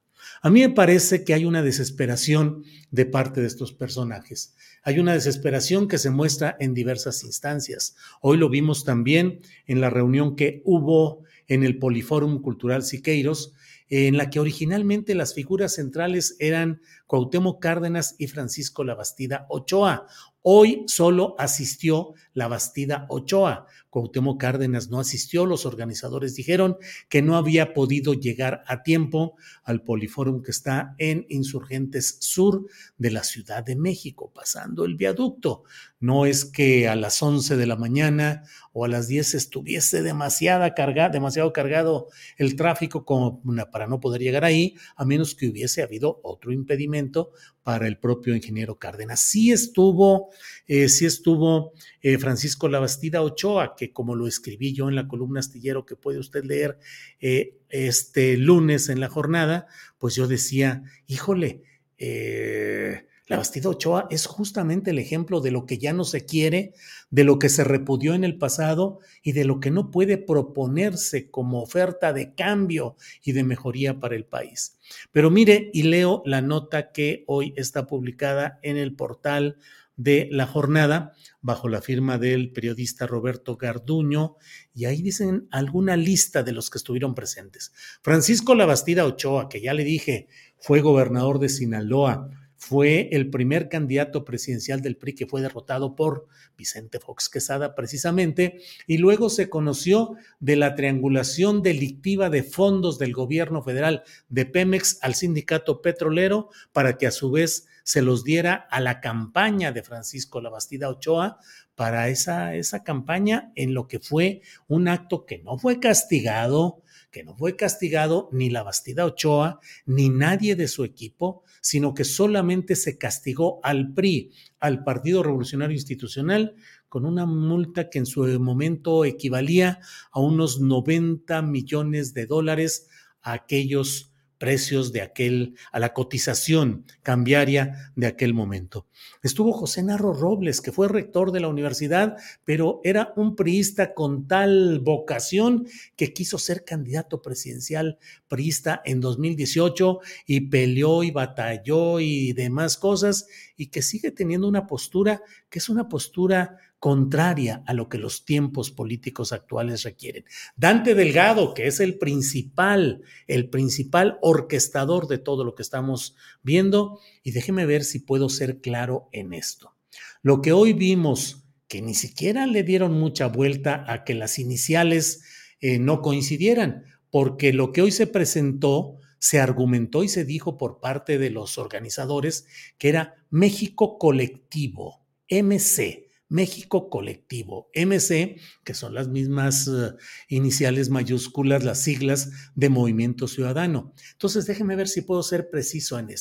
A 0.43 0.49
mí 0.49 0.61
me 0.61 0.69
parece 0.69 1.23
que 1.23 1.35
hay 1.35 1.45
una 1.45 1.61
desesperación 1.61 2.63
de 2.89 3.05
parte 3.05 3.41
de 3.41 3.47
estos 3.47 3.73
personajes. 3.73 4.55
Hay 4.81 4.97
una 4.97 5.13
desesperación 5.13 5.87
que 5.87 5.99
se 5.99 6.09
muestra 6.09 6.57
en 6.59 6.73
diversas 6.73 7.23
instancias. 7.23 7.95
Hoy 8.21 8.37
lo 8.37 8.49
vimos 8.49 8.83
también 8.83 9.41
en 9.67 9.81
la 9.81 9.91
reunión 9.91 10.35
que 10.35 10.63
hubo 10.65 11.23
en 11.47 11.63
el 11.63 11.77
Poliforum 11.77 12.41
Cultural 12.41 12.81
Siqueiros, 12.81 13.53
en 13.87 14.17
la 14.17 14.31
que 14.31 14.39
originalmente 14.39 15.13
las 15.13 15.35
figuras 15.35 15.75
centrales 15.75 16.37
eran 16.39 16.81
Cuauhtémoc 17.05 17.61
Cárdenas 17.61 18.15
y 18.17 18.25
Francisco 18.25 18.83
Labastida 18.83 19.45
Ochoa. 19.47 20.07
Hoy 20.43 20.85
solo 20.87 21.35
asistió 21.37 22.13
Labastida 22.33 23.05
Ochoa. 23.09 23.67
Cuauhtémoc 23.91 24.39
Cárdenas 24.39 24.89
no 24.89 24.99
asistió. 24.99 25.45
Los 25.45 25.67
organizadores 25.67 26.35
dijeron 26.35 26.77
que 27.09 27.21
no 27.21 27.35
había 27.35 27.73
podido 27.73 28.15
llegar 28.15 28.63
a 28.65 28.81
tiempo 28.81 29.35
al 29.63 29.83
Poliforum 29.83 30.41
que 30.41 30.49
está 30.49 30.95
en 30.97 31.27
Insurgentes 31.29 32.17
Sur 32.21 32.65
de 32.97 33.11
la 33.11 33.23
Ciudad 33.23 33.63
de 33.63 33.75
México, 33.75 34.31
pasando 34.33 34.85
el 34.85 34.95
viaducto. 34.95 35.63
No 35.99 36.25
es 36.25 36.45
que 36.45 36.87
a 36.87 36.95
las 36.95 37.21
11 37.21 37.55
de 37.57 37.67
la 37.67 37.75
mañana 37.75 38.43
o 38.73 38.85
a 38.85 38.87
las 38.87 39.07
10 39.07 39.35
estuviese 39.35 40.01
demasiada 40.01 40.73
carga, 40.73 41.09
demasiado 41.09 41.53
cargado 41.53 42.07
el 42.37 42.55
tráfico 42.55 43.05
como 43.05 43.43
para 43.71 43.85
no 43.85 43.99
poder 43.99 44.21
llegar 44.21 44.45
ahí, 44.45 44.75
a 44.95 45.05
menos 45.05 45.35
que 45.35 45.49
hubiese 45.49 45.83
habido 45.83 46.19
otro 46.23 46.51
impedimento 46.51 47.31
para 47.63 47.87
el 47.87 47.97
propio 47.97 48.35
ingeniero 48.35 48.77
Cárdenas. 48.79 49.21
Sí 49.21 49.51
estuvo, 49.51 50.29
eh, 50.67 50.89
sí 50.89 51.05
estuvo 51.05 51.73
eh, 52.01 52.17
Francisco 52.17 52.67
Labastida 52.67 53.21
Ochoa, 53.21 53.75
que 53.75 53.91
como 53.91 54.15
lo 54.15 54.27
escribí 54.27 54.73
yo 54.73 54.89
en 54.89 54.95
la 54.95 55.07
columna 55.07 55.39
astillero 55.39 55.85
que 55.85 55.95
puede 55.95 56.19
usted 56.19 56.43
leer 56.43 56.79
eh, 57.19 57.57
este 57.69 58.37
lunes 58.37 58.89
en 58.89 58.99
la 58.99 59.09
jornada, 59.09 59.67
pues 59.97 60.15
yo 60.15 60.27
decía, 60.27 60.83
híjole, 61.07 61.63
eh, 61.97 63.05
la 63.31 63.37
Bastida 63.37 63.69
Ochoa 63.69 64.07
es 64.09 64.25
justamente 64.25 64.91
el 64.91 64.99
ejemplo 64.99 65.39
de 65.39 65.51
lo 65.51 65.65
que 65.65 65.77
ya 65.77 65.93
no 65.93 66.03
se 66.03 66.25
quiere, 66.25 66.73
de 67.11 67.23
lo 67.23 67.39
que 67.39 67.47
se 67.47 67.63
repudió 67.63 68.13
en 68.13 68.25
el 68.25 68.37
pasado 68.37 68.99
y 69.23 69.31
de 69.31 69.45
lo 69.45 69.61
que 69.61 69.71
no 69.71 69.89
puede 69.89 70.17
proponerse 70.17 71.31
como 71.31 71.61
oferta 71.61 72.11
de 72.11 72.35
cambio 72.35 72.97
y 73.23 73.31
de 73.31 73.45
mejoría 73.45 74.01
para 74.01 74.17
el 74.17 74.25
país. 74.25 74.77
Pero 75.13 75.31
mire 75.31 75.69
y 75.73 75.83
leo 75.83 76.21
la 76.25 76.41
nota 76.41 76.91
que 76.91 77.23
hoy 77.25 77.53
está 77.55 77.87
publicada 77.87 78.59
en 78.63 78.75
el 78.75 78.97
portal 78.97 79.55
de 79.95 80.27
la 80.29 80.45
jornada 80.45 81.13
bajo 81.39 81.69
la 81.69 81.81
firma 81.81 82.17
del 82.17 82.51
periodista 82.51 83.07
Roberto 83.07 83.55
Garduño 83.55 84.35
y 84.73 84.85
ahí 84.85 85.01
dicen 85.01 85.47
alguna 85.51 85.95
lista 85.95 86.43
de 86.43 86.51
los 86.51 86.69
que 86.69 86.79
estuvieron 86.79 87.15
presentes. 87.15 87.71
Francisco 88.01 88.55
Labastida 88.55 89.05
Ochoa, 89.05 89.47
que 89.47 89.61
ya 89.61 89.73
le 89.73 89.85
dije, 89.85 90.27
fue 90.59 90.81
gobernador 90.81 91.39
de 91.39 91.47
Sinaloa, 91.47 92.29
fue 92.61 93.09
el 93.11 93.31
primer 93.31 93.69
candidato 93.69 94.23
presidencial 94.23 94.81
del 94.81 94.95
PRI 94.95 95.15
que 95.15 95.25
fue 95.25 95.41
derrotado 95.41 95.95
por 95.95 96.27
Vicente 96.55 96.99
Fox 96.99 97.27
Quesada 97.27 97.73
precisamente, 97.73 98.61
y 98.85 98.99
luego 98.99 99.31
se 99.31 99.49
conoció 99.49 100.15
de 100.39 100.57
la 100.57 100.75
triangulación 100.75 101.63
delictiva 101.63 102.29
de 102.29 102.43
fondos 102.43 102.99
del 102.99 103.13
gobierno 103.13 103.63
federal 103.63 104.03
de 104.29 104.45
Pemex 104.45 104.99
al 105.01 105.15
sindicato 105.15 105.81
petrolero 105.81 106.49
para 106.71 106.99
que 106.99 107.07
a 107.07 107.11
su 107.11 107.31
vez 107.31 107.67
se 107.83 108.03
los 108.03 108.23
diera 108.23 108.67
a 108.69 108.79
la 108.79 109.01
campaña 109.01 109.71
de 109.71 109.81
Francisco 109.81 110.39
Labastida 110.39 110.87
Ochoa 110.87 111.39
para 111.73 112.09
esa, 112.09 112.53
esa 112.53 112.83
campaña 112.83 113.51
en 113.55 113.73
lo 113.73 113.87
que 113.87 113.99
fue 113.99 114.43
un 114.67 114.87
acto 114.87 115.25
que 115.25 115.39
no 115.39 115.57
fue 115.57 115.79
castigado, 115.79 116.83
que 117.11 117.23
no 117.23 117.35
fue 117.35 117.55
castigado 117.55 118.29
ni 118.31 118.49
la 118.49 118.63
Bastida 118.63 119.05
Ochoa, 119.05 119.59
ni 119.85 120.09
nadie 120.09 120.55
de 120.55 120.67
su 120.67 120.83
equipo, 120.83 121.43
sino 121.61 121.93
que 121.93 122.05
solamente 122.05 122.75
se 122.75 122.97
castigó 122.97 123.59
al 123.63 123.93
PRI, 123.93 124.31
al 124.59 124.83
Partido 124.83 125.21
Revolucionario 125.21 125.75
Institucional, 125.75 126.55
con 126.87 127.05
una 127.05 127.25
multa 127.25 127.89
que 127.89 127.99
en 127.99 128.05
su 128.05 128.23
momento 128.39 129.05
equivalía 129.05 129.79
a 130.11 130.19
unos 130.19 130.59
90 130.59 131.41
millones 131.41 132.13
de 132.13 132.25
dólares 132.25 132.87
a 133.21 133.33
aquellos 133.33 134.10
precios 134.41 134.91
de 134.91 135.03
aquel, 135.03 135.53
a 135.71 135.77
la 135.77 135.93
cotización 135.93 136.87
cambiaria 137.03 137.93
de 137.95 138.07
aquel 138.07 138.33
momento. 138.33 138.87
Estuvo 139.21 139.51
José 139.51 139.83
Narro 139.83 140.13
Robles, 140.13 140.61
que 140.61 140.71
fue 140.71 140.87
rector 140.87 141.31
de 141.31 141.41
la 141.41 141.47
universidad, 141.47 142.17
pero 142.43 142.81
era 142.83 143.13
un 143.17 143.35
priista 143.35 143.93
con 143.93 144.27
tal 144.27 144.79
vocación 144.79 145.67
que 145.95 146.11
quiso 146.11 146.39
ser 146.39 146.65
candidato 146.65 147.21
presidencial 147.21 147.99
priista 148.27 148.81
en 148.83 148.99
2018 148.99 149.99
y 150.25 150.41
peleó 150.49 151.03
y 151.03 151.11
batalló 151.11 151.99
y 151.99 152.33
demás 152.33 152.77
cosas, 152.77 153.27
y 153.55 153.67
que 153.67 153.83
sigue 153.83 154.09
teniendo 154.09 154.47
una 154.47 154.65
postura 154.65 155.21
que 155.51 155.59
es 155.59 155.69
una 155.69 155.87
postura 155.87 156.57
contraria 156.81 157.61
a 157.67 157.75
lo 157.75 157.89
que 157.89 157.99
los 157.99 158.25
tiempos 158.25 158.71
políticos 158.71 159.33
actuales 159.33 159.83
requieren. 159.83 160.25
Dante 160.55 160.95
Delgado, 160.95 161.53
que 161.53 161.67
es 161.67 161.79
el 161.79 161.99
principal, 161.99 163.03
el 163.27 163.49
principal 163.51 164.17
orquestador 164.23 165.07
de 165.07 165.19
todo 165.19 165.43
lo 165.43 165.53
que 165.53 165.61
estamos 165.61 166.15
viendo, 166.41 166.99
y 167.21 167.33
déjeme 167.33 167.67
ver 167.67 167.83
si 167.83 167.99
puedo 167.99 168.29
ser 168.29 168.61
claro 168.61 169.09
en 169.11 169.35
esto. 169.35 169.75
Lo 170.23 170.41
que 170.41 170.53
hoy 170.53 170.73
vimos, 170.73 171.43
que 171.67 171.83
ni 171.83 171.93
siquiera 171.93 172.47
le 172.47 172.63
dieron 172.63 172.93
mucha 172.93 173.27
vuelta 173.27 173.85
a 173.87 174.03
que 174.03 174.15
las 174.15 174.39
iniciales 174.39 175.21
eh, 175.59 175.77
no 175.77 176.01
coincidieran, 176.01 176.85
porque 177.11 177.53
lo 177.53 177.73
que 177.73 177.83
hoy 177.83 177.91
se 177.91 178.07
presentó 178.07 178.97
se 179.19 179.39
argumentó 179.39 180.03
y 180.03 180.07
se 180.07 180.25
dijo 180.25 180.57
por 180.57 180.79
parte 180.79 181.19
de 181.19 181.29
los 181.29 181.59
organizadores 181.59 182.47
que 182.79 182.89
era 182.89 183.23
México 183.29 183.99
Colectivo, 183.99 185.05
MC 185.29 186.09
México 186.31 186.89
Colectivo, 186.89 187.69
MC, 187.73 188.37
que 188.63 188.73
son 188.73 188.93
las 188.93 189.09
mismas 189.09 189.67
uh, 189.67 189.97
iniciales 190.29 190.89
mayúsculas, 190.89 191.65
las 191.65 191.83
siglas 191.83 192.31
de 192.55 192.69
Movimiento 192.69 193.27
Ciudadano. 193.27 193.93
Entonces, 194.13 194.45
déjeme 194.45 194.77
ver 194.77 194.87
si 194.87 195.01
puedo 195.01 195.23
ser 195.23 195.49
preciso 195.49 195.99
en 195.99 196.11
esto. 196.11 196.20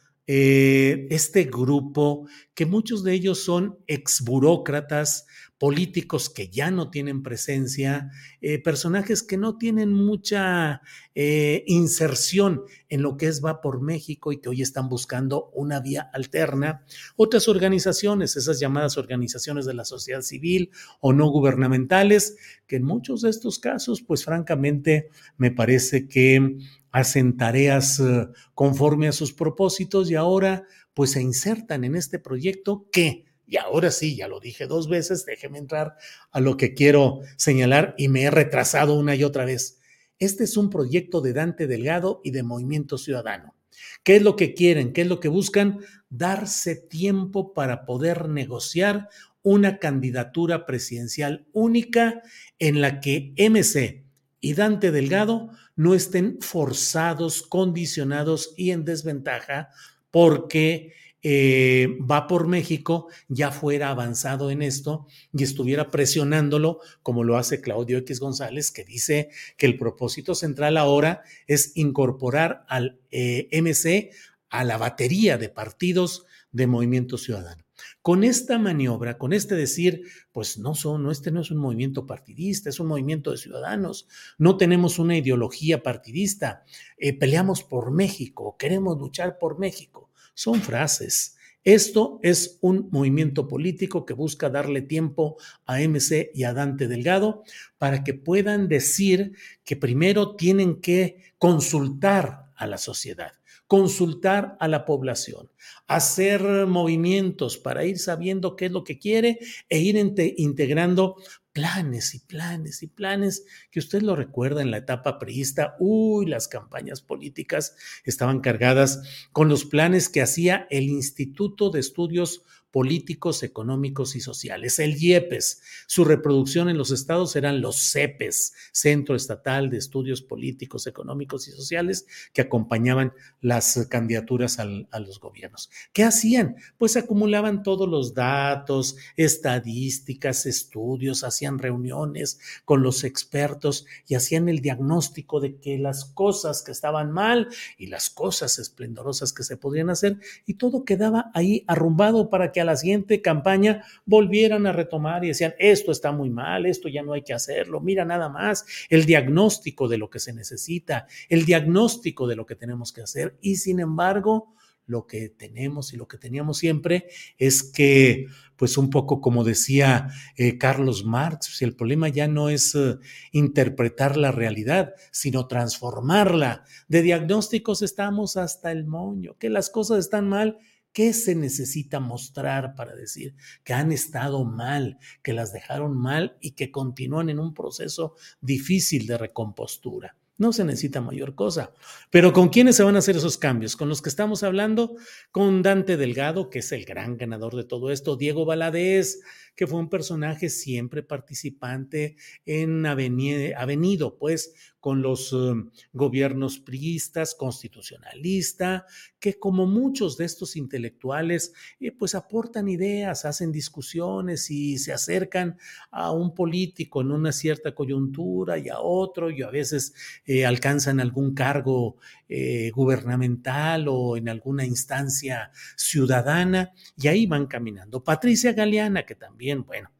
Eh, 0.33 1.07
este 1.09 1.43
grupo, 1.43 2.25
que 2.53 2.65
muchos 2.65 3.03
de 3.03 3.11
ellos 3.11 3.43
son 3.43 3.79
exburócratas, 3.85 5.25
políticos 5.57 6.29
que 6.29 6.47
ya 6.47 6.71
no 6.71 6.89
tienen 6.89 7.21
presencia, 7.21 8.09
eh, 8.39 8.57
personajes 8.57 9.23
que 9.23 9.35
no 9.35 9.57
tienen 9.57 9.91
mucha 9.91 10.81
eh, 11.15 11.65
inserción 11.67 12.63
en 12.87 13.01
lo 13.01 13.17
que 13.17 13.27
es 13.27 13.43
Va 13.43 13.59
por 13.59 13.81
México 13.81 14.31
y 14.31 14.37
que 14.37 14.47
hoy 14.47 14.61
están 14.61 14.87
buscando 14.87 15.51
una 15.53 15.81
vía 15.81 16.09
alterna. 16.13 16.85
Otras 17.17 17.49
organizaciones, 17.49 18.37
esas 18.37 18.59
llamadas 18.61 18.97
organizaciones 18.97 19.65
de 19.65 19.73
la 19.73 19.83
sociedad 19.83 20.21
civil 20.21 20.71
o 21.01 21.11
no 21.11 21.29
gubernamentales, 21.29 22.37
que 22.67 22.77
en 22.77 22.83
muchos 22.85 23.21
de 23.21 23.31
estos 23.31 23.59
casos, 23.59 24.01
pues 24.01 24.23
francamente, 24.23 25.09
me 25.35 25.51
parece 25.51 26.07
que 26.07 26.57
hacen 26.91 27.37
tareas 27.37 27.99
eh, 27.99 28.27
conforme 28.53 29.07
a 29.07 29.11
sus 29.11 29.33
propósitos 29.33 30.11
y 30.11 30.15
ahora 30.15 30.65
pues 30.93 31.11
se 31.11 31.21
insertan 31.21 31.83
en 31.83 31.95
este 31.95 32.19
proyecto 32.19 32.87
que, 32.91 33.25
y 33.47 33.57
ahora 33.57 33.91
sí, 33.91 34.15
ya 34.15 34.27
lo 34.27 34.39
dije 34.39 34.67
dos 34.67 34.89
veces, 34.89 35.25
déjeme 35.25 35.57
entrar 35.57 35.95
a 36.31 36.39
lo 36.39 36.57
que 36.57 36.73
quiero 36.73 37.21
señalar 37.37 37.95
y 37.97 38.07
me 38.07 38.23
he 38.23 38.31
retrasado 38.31 38.97
una 38.97 39.15
y 39.15 39.23
otra 39.23 39.45
vez. 39.45 39.79
Este 40.19 40.43
es 40.43 40.57
un 40.57 40.69
proyecto 40.69 41.21
de 41.21 41.33
Dante 41.33 41.67
Delgado 41.67 42.21
y 42.23 42.31
de 42.31 42.43
Movimiento 42.43 42.97
Ciudadano. 42.97 43.55
¿Qué 44.03 44.17
es 44.17 44.21
lo 44.21 44.35
que 44.35 44.53
quieren? 44.53 44.93
¿Qué 44.93 45.01
es 45.01 45.07
lo 45.07 45.19
que 45.19 45.29
buscan? 45.29 45.79
Darse 46.09 46.75
tiempo 46.75 47.53
para 47.53 47.85
poder 47.85 48.29
negociar 48.29 49.09
una 49.43 49.79
candidatura 49.79 50.65
presidencial 50.65 51.47
única 51.51 52.21
en 52.59 52.81
la 52.81 52.99
que 52.99 53.33
MC 53.37 54.03
y 54.39 54.53
Dante 54.53 54.91
Delgado 54.91 55.49
no 55.75 55.93
estén 55.95 56.37
forzados, 56.41 57.41
condicionados 57.41 58.53
y 58.57 58.71
en 58.71 58.85
desventaja 58.85 59.69
porque 60.11 60.93
eh, 61.23 61.99
va 62.09 62.27
por 62.27 62.47
México 62.47 63.07
ya 63.27 63.51
fuera 63.51 63.89
avanzado 63.89 64.49
en 64.49 64.63
esto 64.63 65.05
y 65.31 65.43
estuviera 65.43 65.91
presionándolo 65.91 66.79
como 67.03 67.23
lo 67.23 67.37
hace 67.37 67.61
Claudio 67.61 67.99
X 67.99 68.19
González, 68.19 68.71
que 68.71 68.83
dice 68.83 69.29
que 69.55 69.67
el 69.67 69.77
propósito 69.77 70.33
central 70.33 70.77
ahora 70.77 71.21
es 71.45 71.73
incorporar 71.75 72.65
al 72.67 72.99
eh, 73.11 73.47
MC 73.51 74.11
a 74.49 74.63
la 74.63 74.77
batería 74.77 75.37
de 75.37 75.49
partidos 75.49 76.25
de 76.51 76.67
Movimiento 76.67 77.17
Ciudadano. 77.17 77.63
Con 78.01 78.23
esta 78.23 78.57
maniobra, 78.57 79.19
con 79.19 79.31
este 79.31 79.53
decir, 79.53 80.01
pues 80.31 80.57
no 80.57 80.73
son, 80.73 81.03
no, 81.03 81.11
este 81.11 81.29
no 81.29 81.41
es 81.41 81.51
un 81.51 81.59
movimiento 81.59 82.07
partidista, 82.07 82.69
es 82.69 82.79
un 82.79 82.87
movimiento 82.87 83.29
de 83.29 83.37
ciudadanos, 83.37 84.07
no 84.39 84.57
tenemos 84.57 84.97
una 84.97 85.15
ideología 85.15 85.83
partidista, 85.83 86.63
eh, 86.97 87.13
peleamos 87.17 87.61
por 87.61 87.91
México, 87.91 88.55
queremos 88.57 88.97
luchar 88.97 89.37
por 89.37 89.59
México, 89.59 90.09
son 90.33 90.61
frases. 90.61 91.37
Esto 91.63 92.19
es 92.23 92.57
un 92.61 92.89
movimiento 92.91 93.47
político 93.47 94.03
que 94.03 94.15
busca 94.15 94.49
darle 94.49 94.81
tiempo 94.81 95.37
a 95.67 95.79
MC 95.79 96.31
y 96.33 96.43
a 96.43 96.53
Dante 96.53 96.87
Delgado 96.87 97.43
para 97.77 98.03
que 98.03 98.15
puedan 98.15 98.67
decir 98.67 99.33
que 99.63 99.75
primero 99.75 100.35
tienen 100.35 100.81
que 100.81 101.35
consultar 101.37 102.51
a 102.55 102.65
la 102.65 102.79
sociedad 102.79 103.33
consultar 103.71 104.57
a 104.59 104.67
la 104.67 104.83
población, 104.83 105.49
hacer 105.87 106.41
movimientos 106.67 107.57
para 107.57 107.85
ir 107.85 107.99
sabiendo 107.99 108.57
qué 108.57 108.65
es 108.65 108.71
lo 108.73 108.83
que 108.83 108.99
quiere 108.99 109.39
e 109.69 109.79
ir 109.79 109.95
integrando 109.95 111.15
planes 111.53 112.13
y 112.13 112.19
planes 112.19 112.83
y 112.83 112.87
planes 112.87 113.45
que 113.71 113.79
usted 113.79 114.01
lo 114.01 114.17
recuerda 114.17 114.61
en 114.61 114.71
la 114.71 114.77
etapa 114.79 115.19
priista. 115.19 115.77
Uy, 115.79 116.25
las 116.25 116.49
campañas 116.49 116.99
políticas 116.99 117.77
estaban 118.03 118.41
cargadas 118.41 119.03
con 119.31 119.47
los 119.47 119.63
planes 119.63 120.09
que 120.09 120.21
hacía 120.21 120.67
el 120.69 120.89
Instituto 120.89 121.69
de 121.69 121.79
Estudios 121.79 122.41
políticos, 122.71 123.43
económicos 123.43 124.15
y 124.15 124.21
sociales, 124.21 124.79
el 124.79 124.95
IEPES. 125.01 125.61
Su 125.87 126.05
reproducción 126.05 126.69
en 126.69 126.77
los 126.77 126.91
estados 126.91 127.35
eran 127.35 127.61
los 127.61 127.91
CEPES, 127.91 128.53
Centro 128.71 129.15
Estatal 129.15 129.69
de 129.69 129.77
Estudios 129.77 130.21
Políticos, 130.21 130.87
Económicos 130.87 131.47
y 131.47 131.51
Sociales, 131.51 132.05
que 132.33 132.41
acompañaban 132.41 133.13
las 133.41 133.87
candidaturas 133.89 134.59
a 134.59 134.99
los 134.99 135.19
gobiernos. 135.19 135.69
¿Qué 135.93 136.03
hacían? 136.03 136.55
Pues 136.77 136.95
acumulaban 136.95 137.63
todos 137.63 137.89
los 137.89 138.13
datos, 138.13 138.95
estadísticas, 139.17 140.45
estudios, 140.45 141.23
hacían 141.23 141.59
reuniones 141.59 142.39
con 142.63 142.83
los 142.83 143.03
expertos 143.03 143.85
y 144.07 144.15
hacían 144.15 144.47
el 144.47 144.61
diagnóstico 144.61 145.39
de 145.39 145.57
que 145.57 145.77
las 145.77 146.05
cosas 146.05 146.61
que 146.63 146.71
estaban 146.71 147.11
mal 147.11 147.49
y 147.77 147.87
las 147.87 148.09
cosas 148.09 148.59
esplendorosas 148.59 149.33
que 149.33 149.43
se 149.43 149.57
podrían 149.57 149.89
hacer 149.89 150.19
y 150.45 150.53
todo 150.53 150.85
quedaba 150.85 151.31
ahí 151.33 151.65
arrumbado 151.67 152.29
para 152.29 152.51
que 152.51 152.60
a 152.61 152.65
la 152.65 152.75
siguiente 152.75 153.21
campaña 153.21 153.83
volvieran 154.05 154.67
a 154.67 154.71
retomar 154.71 155.23
y 155.23 155.29
decían, 155.29 155.53
esto 155.59 155.91
está 155.91 156.11
muy 156.11 156.29
mal, 156.29 156.65
esto 156.65 156.87
ya 156.89 157.03
no 157.03 157.13
hay 157.13 157.23
que 157.23 157.33
hacerlo, 157.33 157.81
mira 157.81 158.05
nada 158.05 158.29
más 158.29 158.65
el 158.89 159.05
diagnóstico 159.05 159.87
de 159.87 159.97
lo 159.97 160.09
que 160.09 160.19
se 160.19 160.33
necesita, 160.33 161.07
el 161.29 161.45
diagnóstico 161.45 162.27
de 162.27 162.35
lo 162.35 162.45
que 162.45 162.55
tenemos 162.55 162.93
que 162.93 163.01
hacer 163.01 163.37
y 163.41 163.55
sin 163.57 163.79
embargo 163.79 164.55
lo 164.91 165.07
que 165.07 165.29
tenemos 165.29 165.93
y 165.93 165.97
lo 165.97 166.07
que 166.07 166.17
teníamos 166.17 166.57
siempre 166.57 167.07
es 167.37 167.63
que, 167.63 168.27
pues 168.57 168.77
un 168.77 168.89
poco 168.89 169.21
como 169.21 169.43
decía 169.43 170.09
eh, 170.35 170.57
Carlos 170.57 171.05
Marx, 171.05 171.61
el 171.61 171.75
problema 171.75 172.09
ya 172.09 172.27
no 172.27 172.49
es 172.49 172.75
eh, 172.75 172.97
interpretar 173.31 174.17
la 174.17 174.31
realidad, 174.31 174.93
sino 175.11 175.47
transformarla. 175.47 176.65
De 176.87 177.01
diagnósticos 177.01 177.81
estamos 177.81 178.37
hasta 178.37 178.71
el 178.71 178.85
moño, 178.85 179.37
que 179.39 179.49
las 179.49 179.69
cosas 179.69 179.99
están 179.99 180.27
mal 180.27 180.57
¿Qué 180.93 181.13
se 181.13 181.35
necesita 181.35 181.99
mostrar 181.99 182.75
para 182.75 182.95
decir 182.95 183.35
que 183.63 183.73
han 183.73 183.91
estado 183.91 184.43
mal, 184.43 184.99
que 185.23 185.33
las 185.33 185.53
dejaron 185.53 185.97
mal 185.97 186.37
y 186.41 186.51
que 186.51 186.71
continúan 186.71 187.29
en 187.29 187.39
un 187.39 187.53
proceso 187.53 188.15
difícil 188.41 189.07
de 189.07 189.17
recompostura? 189.17 190.17
No 190.37 190.51
se 190.51 190.65
necesita 190.65 191.01
mayor 191.01 191.35
cosa. 191.35 191.71
Pero 192.09 192.33
¿con 192.33 192.49
quiénes 192.49 192.75
se 192.75 192.81
van 192.83 192.95
a 192.95 192.99
hacer 192.99 193.15
esos 193.15 193.37
cambios? 193.37 193.75
Con 193.75 193.89
los 193.89 194.01
que 194.01 194.09
estamos 194.09 194.41
hablando, 194.41 194.95
con 195.31 195.61
Dante 195.61 195.97
Delgado, 195.97 196.49
que 196.49 196.59
es 196.59 196.71
el 196.71 196.83
gran 196.83 197.15
ganador 197.15 197.55
de 197.55 197.63
todo 197.63 197.91
esto, 197.91 198.15
Diego 198.15 198.43
Valadez, 198.43 199.19
que 199.55 199.67
fue 199.67 199.79
un 199.79 199.89
personaje 199.89 200.49
siempre 200.49 201.03
participante 201.03 202.15
en 202.45 202.85
avenido, 202.85 204.17
pues, 204.17 204.53
con 204.81 205.03
los 205.03 205.31
um, 205.31 205.69
gobiernos 205.93 206.59
priistas, 206.59 207.35
constitucionalista, 207.35 208.87
que 209.19 209.37
como 209.37 209.67
muchos 209.67 210.17
de 210.17 210.25
estos 210.25 210.55
intelectuales, 210.55 211.53
eh, 211.79 211.91
pues 211.91 212.15
aportan 212.15 212.67
ideas, 212.67 213.23
hacen 213.25 213.51
discusiones 213.51 214.49
y 214.49 214.79
se 214.79 214.91
acercan 214.91 215.59
a 215.91 216.11
un 216.11 216.33
político 216.33 217.01
en 217.01 217.11
una 217.11 217.31
cierta 217.31 217.75
coyuntura 217.75 218.57
y 218.57 218.69
a 218.69 218.79
otro, 218.79 219.29
y 219.29 219.43
a 219.43 219.51
veces 219.51 219.93
eh, 220.25 220.47
alcanzan 220.47 220.99
algún 220.99 221.35
cargo 221.35 221.97
eh, 222.27 222.71
gubernamental 222.73 223.87
o 223.87 224.17
en 224.17 224.29
alguna 224.29 224.65
instancia 224.65 225.51
ciudadana, 225.75 226.73
y 226.97 227.07
ahí 227.07 227.27
van 227.27 227.45
caminando. 227.45 228.03
Patricia 228.03 228.53
Galeana, 228.53 229.05
que 229.05 229.13
también, 229.13 229.40
bueno, 229.65 229.91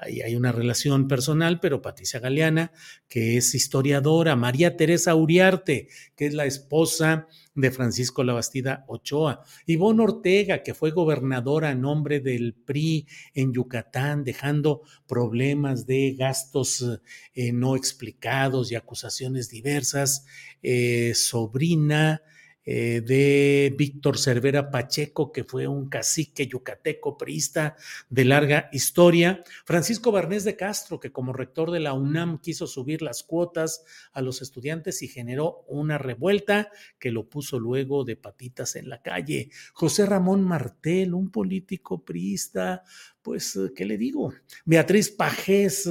Ahí 0.00 0.20
hay 0.20 0.36
una 0.36 0.52
relación 0.52 1.08
personal, 1.08 1.58
pero 1.58 1.82
Patricia 1.82 2.20
Galeana, 2.20 2.70
que 3.08 3.36
es 3.36 3.52
historiadora, 3.56 4.36
María 4.36 4.76
Teresa 4.76 5.16
Uriarte, 5.16 5.88
que 6.14 6.26
es 6.26 6.34
la 6.34 6.46
esposa 6.46 7.26
de 7.56 7.72
Francisco 7.72 8.22
Labastida 8.22 8.84
Ochoa, 8.86 9.42
Ivonne 9.66 10.04
Ortega, 10.04 10.62
que 10.62 10.72
fue 10.72 10.92
gobernadora 10.92 11.70
a 11.70 11.74
nombre 11.74 12.20
del 12.20 12.54
PRI 12.54 13.08
en 13.34 13.52
Yucatán, 13.52 14.22
dejando 14.22 14.82
problemas 15.08 15.84
de 15.86 16.14
gastos 16.16 17.00
eh, 17.34 17.52
no 17.52 17.74
explicados 17.74 18.70
y 18.70 18.76
acusaciones 18.76 19.50
diversas, 19.50 20.26
eh, 20.62 21.12
sobrina 21.16 22.22
eh, 22.70 23.00
de 23.00 23.74
Víctor 23.78 24.18
Cervera 24.18 24.70
Pacheco, 24.70 25.32
que 25.32 25.42
fue 25.42 25.66
un 25.66 25.88
cacique 25.88 26.46
yucateco 26.46 27.16
priista 27.16 27.76
de 28.10 28.26
larga 28.26 28.68
historia, 28.72 29.42
Francisco 29.64 30.12
Barnés 30.12 30.44
de 30.44 30.54
Castro, 30.54 31.00
que 31.00 31.10
como 31.10 31.32
rector 31.32 31.70
de 31.70 31.80
la 31.80 31.94
UNAM 31.94 32.42
quiso 32.42 32.66
subir 32.66 33.00
las 33.00 33.22
cuotas 33.22 33.86
a 34.12 34.20
los 34.20 34.42
estudiantes 34.42 35.00
y 35.00 35.08
generó 35.08 35.64
una 35.66 35.96
revuelta 35.96 36.70
que 36.98 37.10
lo 37.10 37.30
puso 37.30 37.58
luego 37.58 38.04
de 38.04 38.16
patitas 38.16 38.76
en 38.76 38.90
la 38.90 39.00
calle, 39.00 39.48
José 39.72 40.04
Ramón 40.04 40.44
Martel, 40.44 41.14
un 41.14 41.30
político 41.30 42.04
priista, 42.04 42.82
pues, 43.22 43.58
¿qué 43.74 43.86
le 43.86 43.96
digo? 43.96 44.34
Beatriz 44.66 45.08
Pajés, 45.08 45.88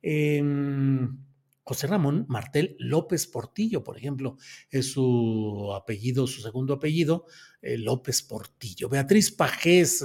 eh, 0.00 0.40
José 1.64 1.86
Ramón 1.86 2.26
Martel 2.28 2.76
López 2.78 3.26
Portillo, 3.26 3.82
por 3.82 3.96
ejemplo, 3.96 4.36
es 4.70 4.92
su 4.92 5.72
apellido, 5.74 6.26
su 6.26 6.42
segundo 6.42 6.74
apellido, 6.74 7.24
López 7.78 8.22
Portillo. 8.22 8.88
Beatriz 8.88 9.30
Pajés, 9.32 10.04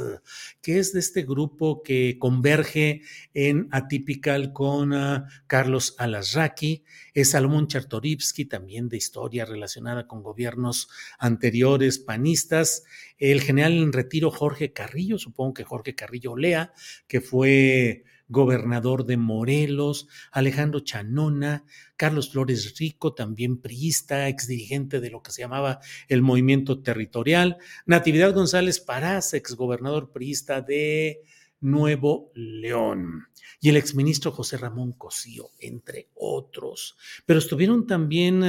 que 0.61 0.79
es 0.79 0.93
de 0.93 0.99
este 0.99 1.23
grupo 1.23 1.83
que 1.83 2.17
converge 2.19 3.01
en 3.33 3.67
Atypical 3.71 4.53
con 4.53 4.93
uh, 4.93 5.25
Carlos 5.47 5.95
Alasraqui, 5.97 6.83
es 7.13 7.31
Salomón 7.31 7.67
Chertorivsky, 7.67 8.45
también 8.45 8.89
de 8.89 8.97
historia 8.97 9.45
relacionada 9.45 10.07
con 10.07 10.23
gobiernos 10.23 10.87
anteriores 11.17 11.99
panistas, 11.99 12.83
el 13.17 13.41
general 13.41 13.73
en 13.73 13.93
retiro 13.93 14.31
Jorge 14.31 14.71
Carrillo, 14.71 15.17
supongo 15.17 15.53
que 15.53 15.63
Jorge 15.63 15.95
Carrillo 15.95 16.35
Lea, 16.37 16.73
que 17.07 17.21
fue 17.21 18.03
gobernador 18.29 19.05
de 19.05 19.17
Morelos, 19.17 20.07
Alejandro 20.31 20.81
Chanona, 20.81 21.65
Carlos 21.99 22.31
Flores 22.31 22.79
Rico, 22.79 23.13
también 23.13 23.57
priista, 23.57 24.29
exdirigente 24.29 25.01
de 25.01 25.09
lo 25.09 25.21
que 25.21 25.33
se 25.33 25.41
llamaba 25.41 25.81
el 26.07 26.21
movimiento 26.21 26.81
territorial, 26.81 27.57
Natividad 27.85 28.33
González 28.33 28.79
Parás, 28.79 29.33
exgobernador 29.33 30.13
priista 30.13 30.61
de 30.61 31.23
Nuevo 31.59 32.31
León, 32.33 33.27
y 33.59 33.67
el 33.67 33.75
exministro 33.75 34.31
José 34.31 34.55
Ramón 34.55 34.93
Cosío, 34.93 35.49
entre 35.59 36.07
otros. 36.15 36.95
Pero 37.25 37.39
estuvieron 37.39 37.85
también 37.85 38.45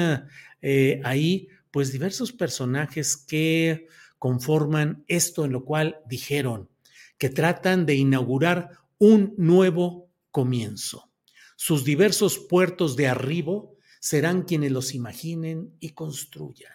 eh, 0.62 1.00
ahí, 1.02 1.48
pues, 1.72 1.90
diversos 1.90 2.30
personajes 2.30 3.16
que 3.16 3.88
conforman 4.20 5.02
esto 5.08 5.44
en 5.44 5.50
lo 5.50 5.64
cual 5.64 5.98
dijeron 6.06 6.68
que 7.18 7.30
tratan 7.30 7.84
de 7.84 7.96
inaugurar 7.96 8.78
un 8.98 9.34
nuevo 9.38 10.08
comienzo. 10.30 11.09
Sus 11.62 11.84
diversos 11.84 12.38
puertos 12.38 12.96
de 12.96 13.06
arribo 13.06 13.76
serán 14.00 14.44
quienes 14.44 14.72
los 14.72 14.94
imaginen 14.94 15.76
y 15.78 15.90
construyan, 15.90 16.72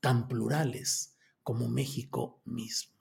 tan 0.00 0.26
plurales 0.26 1.16
como 1.44 1.68
México 1.68 2.42
mismo. 2.44 2.98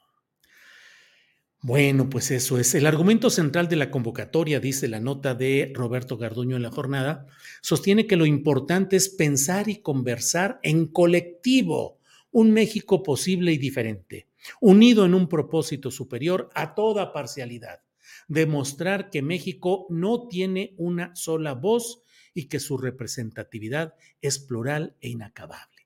Bueno, 1.60 2.08
pues 2.08 2.30
eso 2.30 2.60
es. 2.60 2.76
El 2.76 2.86
argumento 2.86 3.32
central 3.32 3.68
de 3.68 3.78
la 3.78 3.90
convocatoria, 3.90 4.60
dice 4.60 4.88
la 4.88 5.00
nota 5.00 5.34
de 5.34 5.72
Roberto 5.74 6.18
Garduño 6.18 6.56
en 6.56 6.62
la 6.62 6.70
jornada, 6.70 7.26
sostiene 7.64 8.06
que 8.06 8.16
lo 8.16 8.28
importante 8.28 8.96
es 8.96 9.10
pensar 9.10 9.70
y 9.70 9.82
conversar 9.82 10.60
en 10.62 10.86
colectivo 10.86 11.98
un 12.30 12.52
México 12.52 13.02
posible 13.02 13.52
y 13.54 13.58
diferente, 13.58 14.28
unido 14.62 15.04
en 15.04 15.16
un 15.16 15.28
propósito 15.28 15.90
superior 15.90 16.52
a 16.54 16.76
toda 16.76 17.12
parcialidad 17.12 17.87
demostrar 18.28 19.10
que 19.10 19.22
México 19.22 19.88
no 19.90 20.28
tiene 20.28 20.74
una 20.78 21.16
sola 21.16 21.54
voz 21.54 22.04
y 22.34 22.46
que 22.50 22.60
su 22.60 22.78
representatividad 22.78 23.96
es 24.22 24.40
plural 24.40 24.96
e 25.02 25.10
inacabable. 25.10 25.78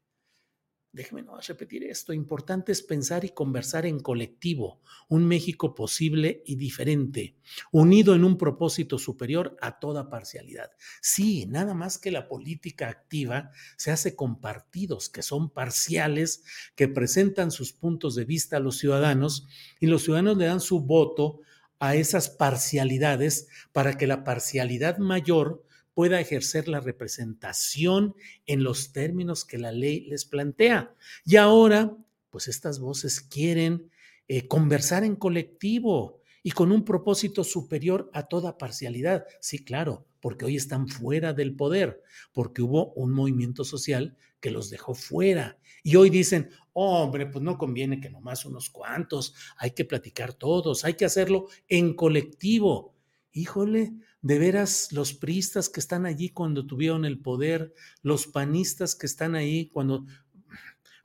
Déjeme 0.94 1.22
no 1.22 1.40
repetir 1.40 1.86
esto. 1.86 2.12
Importante 2.12 2.74
es 2.74 2.82
pensar 2.82 3.24
y 3.24 3.30
conversar 3.30 3.86
en 3.86 4.02
colectivo, 4.02 4.82
un 5.08 5.26
México 5.26 5.74
posible 5.74 6.44
y 6.46 6.58
diferente, 6.58 7.38
unido 7.72 8.14
en 8.14 8.26
un 8.26 8.38
propósito 8.38 9.00
superior 9.00 9.56
a 9.62 9.80
toda 9.80 10.10
parcialidad. 10.10 10.72
Sí, 11.02 11.46
nada 11.46 11.74
más 11.74 11.98
que 11.98 12.12
la 12.12 12.28
política 12.28 12.90
activa 12.90 13.52
se 13.78 13.92
hace 13.92 14.18
con 14.18 14.42
partidos 14.42 15.08
que 15.08 15.22
son 15.22 15.50
parciales, 15.50 16.44
que 16.76 16.90
presentan 16.90 17.52
sus 17.52 17.72
puntos 17.72 18.14
de 18.16 18.26
vista 18.26 18.58
a 18.58 18.60
los 18.62 18.78
ciudadanos 18.78 19.48
y 19.80 19.88
los 19.88 20.04
ciudadanos 20.04 20.36
le 20.36 20.48
dan 20.48 20.60
su 20.60 20.82
voto 20.82 21.40
a 21.82 21.96
esas 21.96 22.30
parcialidades 22.30 23.48
para 23.74 23.98
que 23.98 24.06
la 24.06 24.24
parcialidad 24.24 25.00
mayor 25.00 25.66
pueda 25.96 26.22
ejercer 26.22 26.68
la 26.68 26.80
representación 26.80 28.16
en 28.46 28.64
los 28.64 28.94
términos 28.94 29.44
que 29.46 29.58
la 29.58 29.72
ley 29.72 30.02
les 30.02 30.24
plantea. 30.26 30.94
Y 31.26 31.38
ahora, 31.38 31.98
pues 32.30 32.48
estas 32.48 32.80
voces 32.80 33.20
quieren 33.20 33.90
eh, 34.28 34.48
conversar 34.48 35.04
en 35.04 35.16
colectivo 35.16 36.21
y 36.44 36.52
con 36.52 36.72
un 36.72 36.84
propósito 36.84 37.44
superior 37.44 38.10
a 38.14 38.24
toda 38.24 38.58
parcialidad. 38.58 39.26
Sí, 39.40 39.64
claro, 39.64 40.06
porque 40.20 40.46
hoy 40.46 40.56
están 40.56 40.88
fuera 40.88 41.34
del 41.34 41.56
poder, 41.56 42.02
porque 42.34 42.62
hubo 42.62 42.94
un 42.94 43.12
movimiento 43.12 43.64
social 43.64 44.16
que 44.40 44.52
los 44.52 44.70
dejó 44.70 44.94
fuera. 44.94 45.58
Y 45.84 45.96
hoy 45.96 46.10
dicen, 46.10 46.50
hombre, 46.74 47.28
pues 47.28 47.44
no 47.44 47.58
conviene 47.58 48.00
que 48.00 48.10
nomás 48.10 48.46
unos 48.46 48.70
cuantos, 48.70 49.34
hay 49.58 49.72
que 49.72 49.86
platicar 49.86 50.34
todos, 50.34 50.86
hay 50.86 50.96
que 50.96 51.06
hacerlo 51.06 51.48
en 51.68 51.96
colectivo. 51.96 52.96
Híjole, 53.34 53.94
de 54.22 54.40
veras 54.40 54.92
los 54.92 55.14
priistas 55.14 55.70
que 55.70 55.80
están 55.80 56.06
allí 56.06 56.30
cuando 56.30 56.68
tuvieron 56.68 57.06
el 57.06 57.20
poder, 57.20 57.74
los 58.02 58.28
panistas 58.28 58.96
que 58.96 59.06
están 59.06 59.36
ahí 59.36 59.68
cuando 59.68 60.06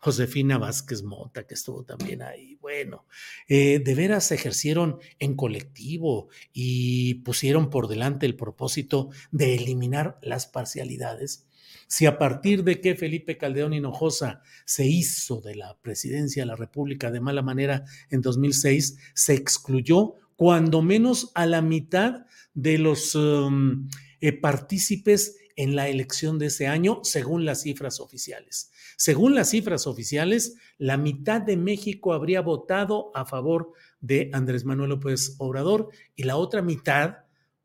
Josefina 0.07 0.57
Vázquez 0.57 1.03
Mota, 1.03 1.49
que 1.49 1.55
estuvo 1.55 1.83
también 1.83 2.23
ahí. 2.23 2.57
Bueno, 2.61 3.07
eh, 3.49 3.81
de 3.81 3.95
veras 3.97 4.31
ejercieron 4.31 5.01
en 5.19 5.35
colectivo 5.35 6.29
y 6.53 7.15
pusieron 7.25 7.71
por 7.71 7.89
delante 7.89 8.25
el 8.25 8.37
propósito 8.37 9.11
de 9.33 9.57
eliminar 9.57 10.17
las 10.23 10.47
parcialidades. 10.47 11.49
Si 11.89 12.07
a 12.07 12.19
partir 12.19 12.63
de 12.63 12.81
que 12.81 12.95
Felipe 12.95 13.37
Caldeón 13.37 13.75
Hinojosa 13.75 14.43
se 14.65 14.87
hizo 14.87 15.41
de 15.41 15.57
la 15.57 15.77
presidencia 15.83 16.45
de 16.45 16.47
la 16.47 16.55
República 16.55 17.11
de 17.11 17.21
mala 17.21 17.43
manera 17.43 17.83
en 18.09 18.21
2006, 18.21 18.99
se 19.13 19.35
excluyó 19.35 20.15
cuando 20.37 20.83
menos 20.83 21.33
a 21.35 21.47
la 21.47 21.63
mitad 21.63 22.27
de 22.55 22.79
los 22.79 23.17
um, 23.17 23.89
eh, 24.21 24.31
partícipes 24.33 25.35
en 25.57 25.75
la 25.75 25.89
elección 25.89 26.39
de 26.39 26.47
ese 26.47 26.69
año, 26.69 27.01
según 27.03 27.45
las 27.45 27.63
cifras 27.63 27.99
oficiales. 27.99 28.71
Según 28.97 29.35
las 29.35 29.51
cifras 29.51 29.87
oficiales, 29.87 30.57
la 30.79 30.97
mitad 30.97 31.43
de 31.43 31.59
México 31.59 32.15
habría 32.15 32.41
votado 32.41 33.11
a 33.15 33.27
favor 33.27 33.73
de 34.01 34.31
Andrés 34.33 34.65
Manuel 34.65 34.89
López 34.91 35.37
Obrador 35.39 35.91
y 36.15 36.23
la 36.25 36.37
otra 36.37 36.63
mitad 36.63 37.19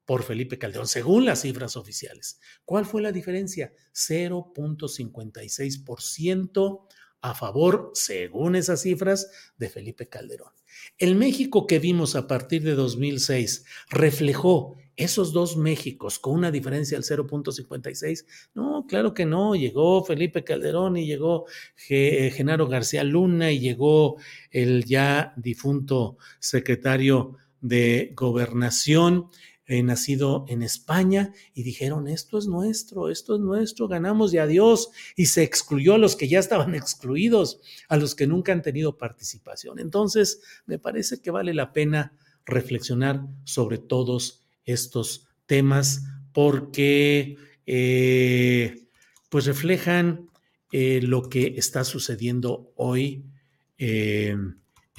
por 0.06 0.24
Felipe 0.24 0.60
Calderón, 0.60 0.88
según 0.88 1.26
las 1.26 1.42
cifras 1.42 1.76
oficiales. 1.78 2.40
¿Cuál 2.66 2.86
fue 2.86 3.02
la 3.02 3.14
diferencia? 3.14 3.74
0.56% 3.94 6.88
a 7.22 7.36
favor, 7.36 7.92
según 7.94 8.56
esas 8.56 8.82
cifras, 8.82 9.32
de 9.58 9.70
Felipe 9.70 10.08
Calderón. 10.08 10.52
El 10.98 11.16
México 11.16 11.68
que 11.68 11.80
vimos 11.80 12.16
a 12.16 12.28
partir 12.28 12.64
de 12.64 12.76
2006 12.76 13.66
reflejó 13.90 14.76
esos 14.96 15.34
dos 15.34 15.58
Méxicos 15.58 16.20
con 16.20 16.34
una 16.34 16.52
diferencia 16.52 16.98
del 16.98 17.06
0.56. 17.06 18.26
No, 18.54 18.86
claro 18.88 19.14
que 19.14 19.26
no. 19.26 19.56
Llegó 19.56 20.04
Felipe 20.04 20.44
Calderón 20.44 20.98
y 20.98 21.06
llegó 21.06 21.46
Genaro 21.76 22.68
García 22.68 23.04
Luna 23.04 23.52
y 23.52 23.60
llegó 23.60 24.18
el 24.52 24.86
ya 24.86 25.34
difunto 25.38 26.18
secretario 26.40 27.38
de 27.62 28.12
Gobernación 28.16 29.28
eh, 29.72 29.82
nacido 29.84 30.44
en 30.50 30.64
España, 30.64 31.32
y 31.54 31.64
dijeron, 31.64 32.10
esto 32.10 32.38
es 32.38 32.46
nuestro, 32.46 33.10
esto 33.10 33.36
es 33.36 33.40
nuestro, 33.40 33.88
ganamos 33.88 34.34
y 34.34 34.38
adiós, 34.38 34.90
y 35.16 35.28
se 35.28 35.44
excluyó 35.44 35.94
a 35.94 35.98
los 35.98 36.18
que 36.18 36.28
ya 36.28 36.40
estaban 36.40 36.76
excluidos, 36.76 37.62
a 37.88 37.96
los 37.96 38.14
que 38.14 38.28
nunca 38.28 38.52
han 38.52 38.64
tenido 38.64 38.98
participación. 38.98 39.80
Entonces, 39.80 40.42
me 40.66 40.78
parece 40.78 41.22
que 41.22 41.32
vale 41.32 41.54
la 41.54 41.72
pena 41.72 42.18
reflexionar 42.44 43.22
sobre 43.46 43.78
todos 43.78 44.44
estos 44.66 45.30
temas 45.46 46.04
porque 46.34 47.38
eh, 47.66 48.90
pues 49.30 49.46
reflejan 49.46 50.30
eh, 50.74 51.00
lo 51.02 51.30
que 51.30 51.54
está 51.56 51.86
sucediendo 51.86 52.74
hoy 52.76 53.24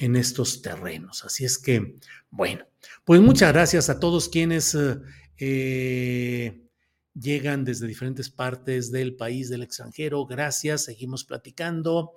en 0.03 0.17
estos 0.17 0.61
terrenos. 0.61 1.23
Así 1.23 1.45
es 1.45 1.57
que, 1.57 1.95
bueno, 2.29 2.65
pues 3.05 3.21
muchas 3.21 3.53
gracias 3.53 3.89
a 3.89 4.01
todos 4.01 4.27
quienes 4.27 4.75
eh, 4.75 4.97
eh, 5.37 6.61
llegan 7.13 7.63
desde 7.63 7.87
diferentes 7.87 8.29
partes 8.29 8.91
del 8.91 9.15
país, 9.15 9.49
del 9.49 9.63
extranjero. 9.63 10.25
Gracias, 10.25 10.83
seguimos 10.83 11.23
platicando. 11.23 12.15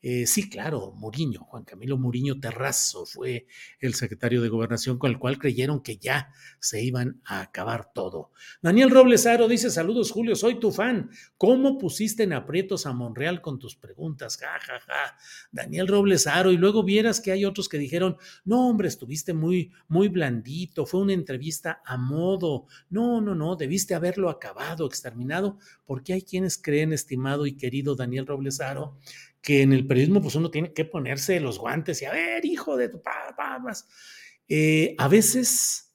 Eh, 0.00 0.26
sí, 0.26 0.48
claro, 0.48 0.92
Muriño, 0.96 1.40
Juan 1.40 1.64
Camilo 1.64 1.98
Muriño 1.98 2.38
Terrazo 2.38 3.04
fue 3.04 3.46
el 3.80 3.94
secretario 3.94 4.40
de 4.40 4.48
gobernación 4.48 4.96
con 4.96 5.10
el 5.10 5.18
cual 5.18 5.38
creyeron 5.38 5.82
que 5.82 5.96
ya 5.96 6.32
se 6.60 6.82
iban 6.82 7.20
a 7.24 7.40
acabar 7.40 7.92
todo. 7.92 8.30
Daniel 8.62 8.90
Robles 8.90 9.26
Aro 9.26 9.48
dice, 9.48 9.70
saludos 9.70 10.12
Julio, 10.12 10.36
soy 10.36 10.60
tu 10.60 10.70
fan. 10.70 11.10
¿Cómo 11.36 11.78
pusiste 11.78 12.22
en 12.22 12.32
aprietos 12.32 12.86
a 12.86 12.92
Monreal 12.92 13.40
con 13.40 13.58
tus 13.58 13.74
preguntas? 13.74 14.36
Ja, 14.36 14.58
ja, 14.60 14.78
ja. 14.78 15.16
Daniel 15.50 15.88
Robles 15.88 16.28
Aro, 16.28 16.52
y 16.52 16.56
luego 16.56 16.84
vieras 16.84 17.20
que 17.20 17.32
hay 17.32 17.44
otros 17.44 17.68
que 17.68 17.78
dijeron, 17.78 18.16
no 18.44 18.68
hombre, 18.68 18.86
estuviste 18.86 19.34
muy, 19.34 19.72
muy 19.88 20.06
blandito, 20.06 20.86
fue 20.86 21.00
una 21.00 21.12
entrevista 21.12 21.82
a 21.84 21.96
modo. 21.96 22.66
No, 22.88 23.20
no, 23.20 23.34
no, 23.34 23.56
debiste 23.56 23.96
haberlo 23.96 24.30
acabado, 24.30 24.86
exterminado, 24.86 25.58
porque 25.84 26.12
hay 26.12 26.22
quienes 26.22 26.56
creen, 26.56 26.92
estimado 26.92 27.46
y 27.46 27.56
querido 27.56 27.96
Daniel 27.96 28.26
Robles 28.26 28.60
Aro, 28.60 28.96
que 29.48 29.62
en 29.62 29.72
el 29.72 29.86
periodismo 29.86 30.20
pues 30.20 30.34
uno 30.34 30.50
tiene 30.50 30.74
que 30.74 30.84
ponerse 30.84 31.40
los 31.40 31.58
guantes 31.58 32.02
y 32.02 32.04
a 32.04 32.12
ver, 32.12 32.44
hijo 32.44 32.76
de 32.76 32.90
tu 32.90 33.00
papá, 33.00 33.58
eh, 34.46 34.94
a 34.98 35.08
veces, 35.08 35.94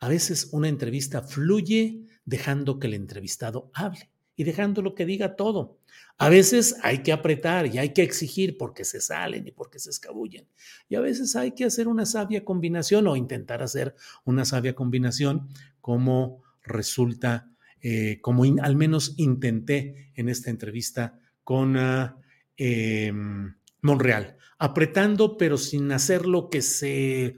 a 0.00 0.08
veces 0.08 0.48
una 0.52 0.68
entrevista 0.68 1.20
fluye 1.20 2.06
dejando 2.24 2.78
que 2.78 2.86
el 2.86 2.94
entrevistado 2.94 3.70
hable 3.74 4.10
y 4.34 4.44
dejando 4.44 4.80
lo 4.80 4.94
que 4.94 5.04
diga 5.04 5.36
todo. 5.36 5.78
A 6.16 6.30
veces 6.30 6.76
hay 6.82 7.02
que 7.02 7.12
apretar 7.12 7.66
y 7.66 7.76
hay 7.76 7.90
que 7.90 8.02
exigir 8.02 8.56
porque 8.56 8.86
se 8.86 9.02
salen 9.02 9.46
y 9.46 9.50
porque 9.50 9.78
se 9.78 9.90
escabullen. 9.90 10.48
Y 10.88 10.94
a 10.94 11.00
veces 11.00 11.36
hay 11.36 11.52
que 11.52 11.66
hacer 11.66 11.88
una 11.88 12.06
sabia 12.06 12.46
combinación 12.46 13.06
o 13.08 13.16
intentar 13.16 13.62
hacer 13.62 13.94
una 14.24 14.46
sabia 14.46 14.74
combinación 14.74 15.50
como 15.82 16.42
resulta, 16.62 17.50
eh, 17.82 18.20
como 18.22 18.44
al 18.44 18.74
menos 18.74 19.12
intenté 19.18 20.12
en 20.14 20.30
esta 20.30 20.48
entrevista 20.48 21.20
con 21.44 21.76
uh, 21.76 22.25
Em, 22.56 23.54
Monreal, 23.82 24.36
apretando 24.58 25.36
pero 25.36 25.58
sin 25.58 25.92
hacer 25.92 26.26
lo 26.26 26.48
que 26.48 26.62
se 26.62 27.36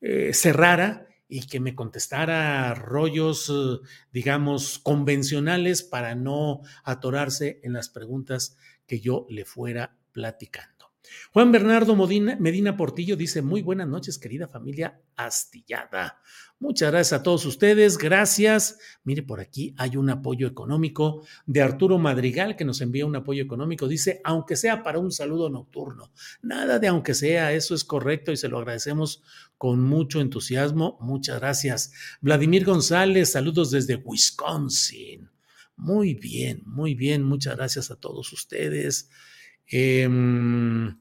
eh, 0.00 0.32
cerrara 0.32 1.08
y 1.28 1.46
que 1.46 1.60
me 1.60 1.74
contestara 1.74 2.74
rollos, 2.74 3.50
eh, 3.50 3.86
digamos, 4.12 4.78
convencionales 4.78 5.82
para 5.82 6.14
no 6.14 6.62
atorarse 6.84 7.60
en 7.62 7.72
las 7.72 7.88
preguntas 7.88 8.56
que 8.86 9.00
yo 9.00 9.26
le 9.28 9.44
fuera 9.44 9.96
platicando. 10.12 10.69
Juan 11.32 11.52
Bernardo 11.52 11.94
Medina 11.96 12.76
Portillo 12.76 13.16
dice, 13.16 13.42
muy 13.42 13.62
buenas 13.62 13.88
noches, 13.88 14.18
querida 14.18 14.48
familia 14.48 15.00
astillada. 15.16 16.20
Muchas 16.58 16.90
gracias 16.90 17.18
a 17.18 17.22
todos 17.22 17.46
ustedes, 17.46 17.96
gracias. 17.96 18.78
Mire, 19.02 19.22
por 19.22 19.40
aquí 19.40 19.74
hay 19.78 19.96
un 19.96 20.10
apoyo 20.10 20.46
económico 20.46 21.24
de 21.46 21.62
Arturo 21.62 21.96
Madrigal 21.96 22.54
que 22.54 22.66
nos 22.66 22.82
envía 22.82 23.06
un 23.06 23.16
apoyo 23.16 23.42
económico. 23.42 23.88
Dice, 23.88 24.20
aunque 24.24 24.56
sea 24.56 24.82
para 24.82 24.98
un 24.98 25.10
saludo 25.10 25.48
nocturno. 25.48 26.12
Nada 26.42 26.78
de 26.78 26.88
aunque 26.88 27.14
sea, 27.14 27.54
eso 27.54 27.74
es 27.74 27.82
correcto 27.82 28.30
y 28.30 28.36
se 28.36 28.48
lo 28.48 28.58
agradecemos 28.58 29.22
con 29.56 29.82
mucho 29.82 30.20
entusiasmo. 30.20 30.98
Muchas 31.00 31.40
gracias. 31.40 31.92
Vladimir 32.20 32.66
González, 32.66 33.32
saludos 33.32 33.70
desde 33.70 33.96
Wisconsin. 33.96 35.30
Muy 35.76 36.12
bien, 36.12 36.62
muy 36.66 36.94
bien. 36.94 37.22
Muchas 37.22 37.56
gracias 37.56 37.90
a 37.90 37.96
todos 37.96 38.34
ustedes. 38.34 39.08
Em, 39.66 40.99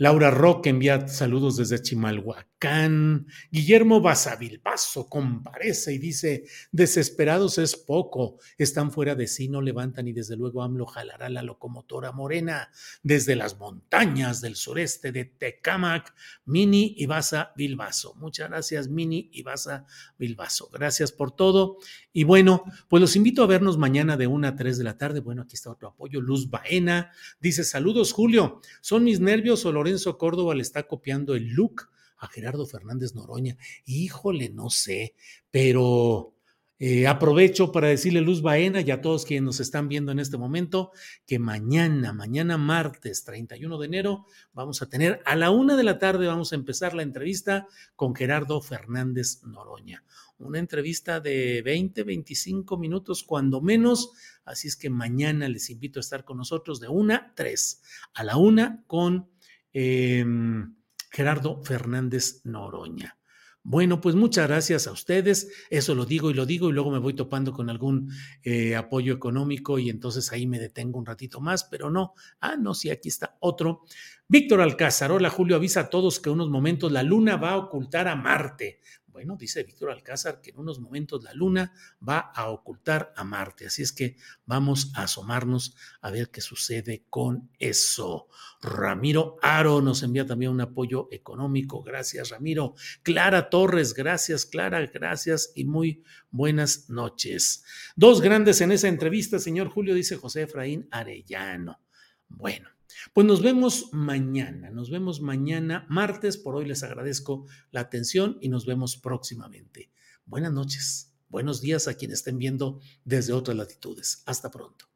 Laura 0.00 0.30
Roque 0.30 0.70
envía 0.70 1.06
saludos 1.08 1.58
desde 1.58 1.82
Chimalhuacán. 1.82 3.26
Guillermo 3.50 4.00
Basavilbaso 4.00 5.10
comparece 5.10 5.92
y 5.92 5.98
dice: 5.98 6.44
Desesperados 6.72 7.58
es 7.58 7.76
poco, 7.76 8.38
están 8.56 8.92
fuera 8.92 9.14
de 9.14 9.26
sí, 9.26 9.50
no 9.50 9.60
levantan 9.60 10.08
y 10.08 10.14
desde 10.14 10.36
luego 10.36 10.62
AMLO 10.62 10.86
jalará 10.86 11.28
la 11.28 11.42
locomotora 11.42 12.12
morena 12.12 12.70
desde 13.02 13.36
las 13.36 13.58
montañas 13.58 14.40
del 14.40 14.56
sureste 14.56 15.12
de 15.12 15.26
Tecámac, 15.26 16.14
Mini 16.46 16.94
Ibasa 16.96 17.52
Bilbaso. 17.54 18.14
Muchas 18.14 18.48
gracias, 18.48 18.88
Mini 18.88 19.28
Ibasa 19.34 19.84
Bilbaso. 20.16 20.70
Gracias 20.72 21.12
por 21.12 21.32
todo. 21.32 21.76
Y 22.10 22.24
bueno, 22.24 22.64
pues 22.88 23.02
los 23.02 23.16
invito 23.16 23.42
a 23.42 23.46
vernos 23.46 23.76
mañana 23.76 24.16
de 24.16 24.26
1 24.26 24.48
a 24.48 24.56
3 24.56 24.78
de 24.78 24.84
la 24.84 24.96
tarde. 24.96 25.20
Bueno, 25.20 25.42
aquí 25.42 25.56
está 25.56 25.70
otro 25.70 25.88
apoyo. 25.88 26.22
Luz 26.22 26.48
Baena 26.48 27.12
dice: 27.38 27.64
Saludos, 27.64 28.14
Julio. 28.14 28.62
¿Son 28.80 29.04
mis 29.04 29.20
nervios 29.20 29.66
o 29.66 29.72
Lorenzo 29.90 30.18
Córdoba 30.18 30.54
le 30.54 30.62
está 30.62 30.84
copiando 30.86 31.34
el 31.34 31.48
look 31.48 31.88
a 32.18 32.28
Gerardo 32.28 32.64
Fernández 32.64 33.16
Noroña. 33.16 33.56
Híjole, 33.86 34.48
no 34.50 34.70
sé, 34.70 35.14
pero 35.50 36.32
eh, 36.78 37.08
aprovecho 37.08 37.72
para 37.72 37.88
decirle 37.88 38.20
Luz 38.20 38.40
Baena 38.40 38.82
y 38.82 38.92
a 38.92 39.00
todos 39.00 39.24
quienes 39.24 39.42
nos 39.42 39.58
están 39.58 39.88
viendo 39.88 40.12
en 40.12 40.20
este 40.20 40.36
momento 40.36 40.92
que 41.26 41.40
mañana, 41.40 42.12
mañana 42.12 42.56
martes 42.56 43.24
31 43.24 43.78
de 43.78 43.86
enero, 43.86 44.26
vamos 44.52 44.80
a 44.80 44.88
tener 44.88 45.20
a 45.24 45.34
la 45.34 45.50
una 45.50 45.76
de 45.76 45.82
la 45.82 45.98
tarde, 45.98 46.28
vamos 46.28 46.52
a 46.52 46.54
empezar 46.54 46.94
la 46.94 47.02
entrevista 47.02 47.66
con 47.96 48.14
Gerardo 48.14 48.60
Fernández 48.60 49.42
Noroña. 49.42 50.04
Una 50.38 50.60
entrevista 50.60 51.18
de 51.18 51.62
20, 51.62 52.04
25 52.04 52.78
minutos, 52.78 53.24
cuando 53.24 53.60
menos. 53.60 54.12
Así 54.44 54.68
es 54.68 54.76
que 54.76 54.88
mañana 54.88 55.48
les 55.48 55.68
invito 55.68 55.98
a 55.98 56.00
estar 56.00 56.24
con 56.24 56.38
nosotros 56.38 56.78
de 56.80 56.88
una 56.88 57.32
tres, 57.34 57.82
a 58.14 58.24
la 58.24 58.36
una 58.36 58.84
con 58.86 59.29
Em, 59.72 60.74
Gerardo 61.10 61.62
Fernández 61.64 62.40
Noroña. 62.44 63.20
Bueno, 63.62 64.00
pues 64.00 64.14
muchas 64.14 64.48
gracias 64.48 64.86
a 64.86 64.92
ustedes. 64.92 65.52
Eso 65.68 65.94
lo 65.94 66.06
digo 66.06 66.30
y 66.30 66.34
lo 66.34 66.46
digo 66.46 66.70
y 66.70 66.72
luego 66.72 66.90
me 66.90 66.98
voy 66.98 67.12
topando 67.12 67.52
con 67.52 67.68
algún 67.68 68.10
eh, 68.42 68.74
apoyo 68.74 69.12
económico 69.12 69.78
y 69.78 69.90
entonces 69.90 70.32
ahí 70.32 70.46
me 70.46 70.58
detengo 70.58 70.98
un 70.98 71.04
ratito 71.04 71.42
más, 71.42 71.64
pero 71.64 71.90
no. 71.90 72.14
Ah, 72.40 72.56
no, 72.56 72.72
sí, 72.72 72.88
aquí 72.88 73.10
está 73.10 73.36
otro. 73.40 73.82
Víctor 74.28 74.62
Alcázar, 74.62 75.12
hola 75.12 75.28
Julio, 75.28 75.56
avisa 75.56 75.80
a 75.80 75.90
todos 75.90 76.20
que 76.20 76.30
unos 76.30 76.48
momentos 76.48 76.90
la 76.90 77.02
luna 77.02 77.36
va 77.36 77.50
a 77.50 77.58
ocultar 77.58 78.08
a 78.08 78.16
Marte. 78.16 78.80
Bueno, 79.20 79.36
dice 79.36 79.62
Víctor 79.64 79.90
Alcázar 79.90 80.40
que 80.40 80.48
en 80.48 80.58
unos 80.58 80.80
momentos 80.80 81.22
la 81.22 81.34
Luna 81.34 81.74
va 82.08 82.20
a 82.20 82.48
ocultar 82.48 83.12
a 83.14 83.22
Marte. 83.22 83.66
Así 83.66 83.82
es 83.82 83.92
que 83.92 84.16
vamos 84.46 84.92
a 84.94 85.02
asomarnos 85.02 85.76
a 86.00 86.10
ver 86.10 86.30
qué 86.30 86.40
sucede 86.40 87.04
con 87.10 87.50
eso. 87.58 88.28
Ramiro 88.62 89.36
Aro 89.42 89.82
nos 89.82 90.02
envía 90.02 90.24
también 90.24 90.52
un 90.52 90.62
apoyo 90.62 91.06
económico. 91.10 91.82
Gracias, 91.82 92.30
Ramiro. 92.30 92.72
Clara 93.02 93.50
Torres, 93.50 93.92
gracias, 93.92 94.46
Clara, 94.46 94.86
gracias 94.86 95.52
y 95.54 95.66
muy 95.66 96.02
buenas 96.30 96.88
noches. 96.88 97.62
Dos 97.96 98.22
grandes 98.22 98.62
en 98.62 98.72
esa 98.72 98.88
entrevista, 98.88 99.38
señor 99.38 99.68
Julio, 99.68 99.94
dice 99.94 100.16
José 100.16 100.44
Efraín 100.44 100.88
Arellano. 100.90 101.78
Bueno. 102.26 102.79
Pues 103.12 103.26
nos 103.26 103.42
vemos 103.42 103.88
mañana, 103.92 104.70
nos 104.70 104.90
vemos 104.90 105.20
mañana 105.20 105.86
martes. 105.88 106.36
Por 106.36 106.56
hoy 106.56 106.66
les 106.66 106.82
agradezco 106.82 107.46
la 107.70 107.80
atención 107.80 108.38
y 108.40 108.48
nos 108.48 108.66
vemos 108.66 108.96
próximamente. 108.96 109.90
Buenas 110.26 110.52
noches, 110.52 111.12
buenos 111.28 111.60
días 111.60 111.88
a 111.88 111.94
quienes 111.94 112.18
estén 112.18 112.38
viendo 112.38 112.80
desde 113.04 113.32
otras 113.32 113.56
latitudes. 113.56 114.22
Hasta 114.26 114.50
pronto. 114.50 114.86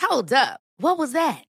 Hold 0.00 0.32
up, 0.32 0.60
what 0.78 0.96
was 0.98 1.12
that? 1.12 1.53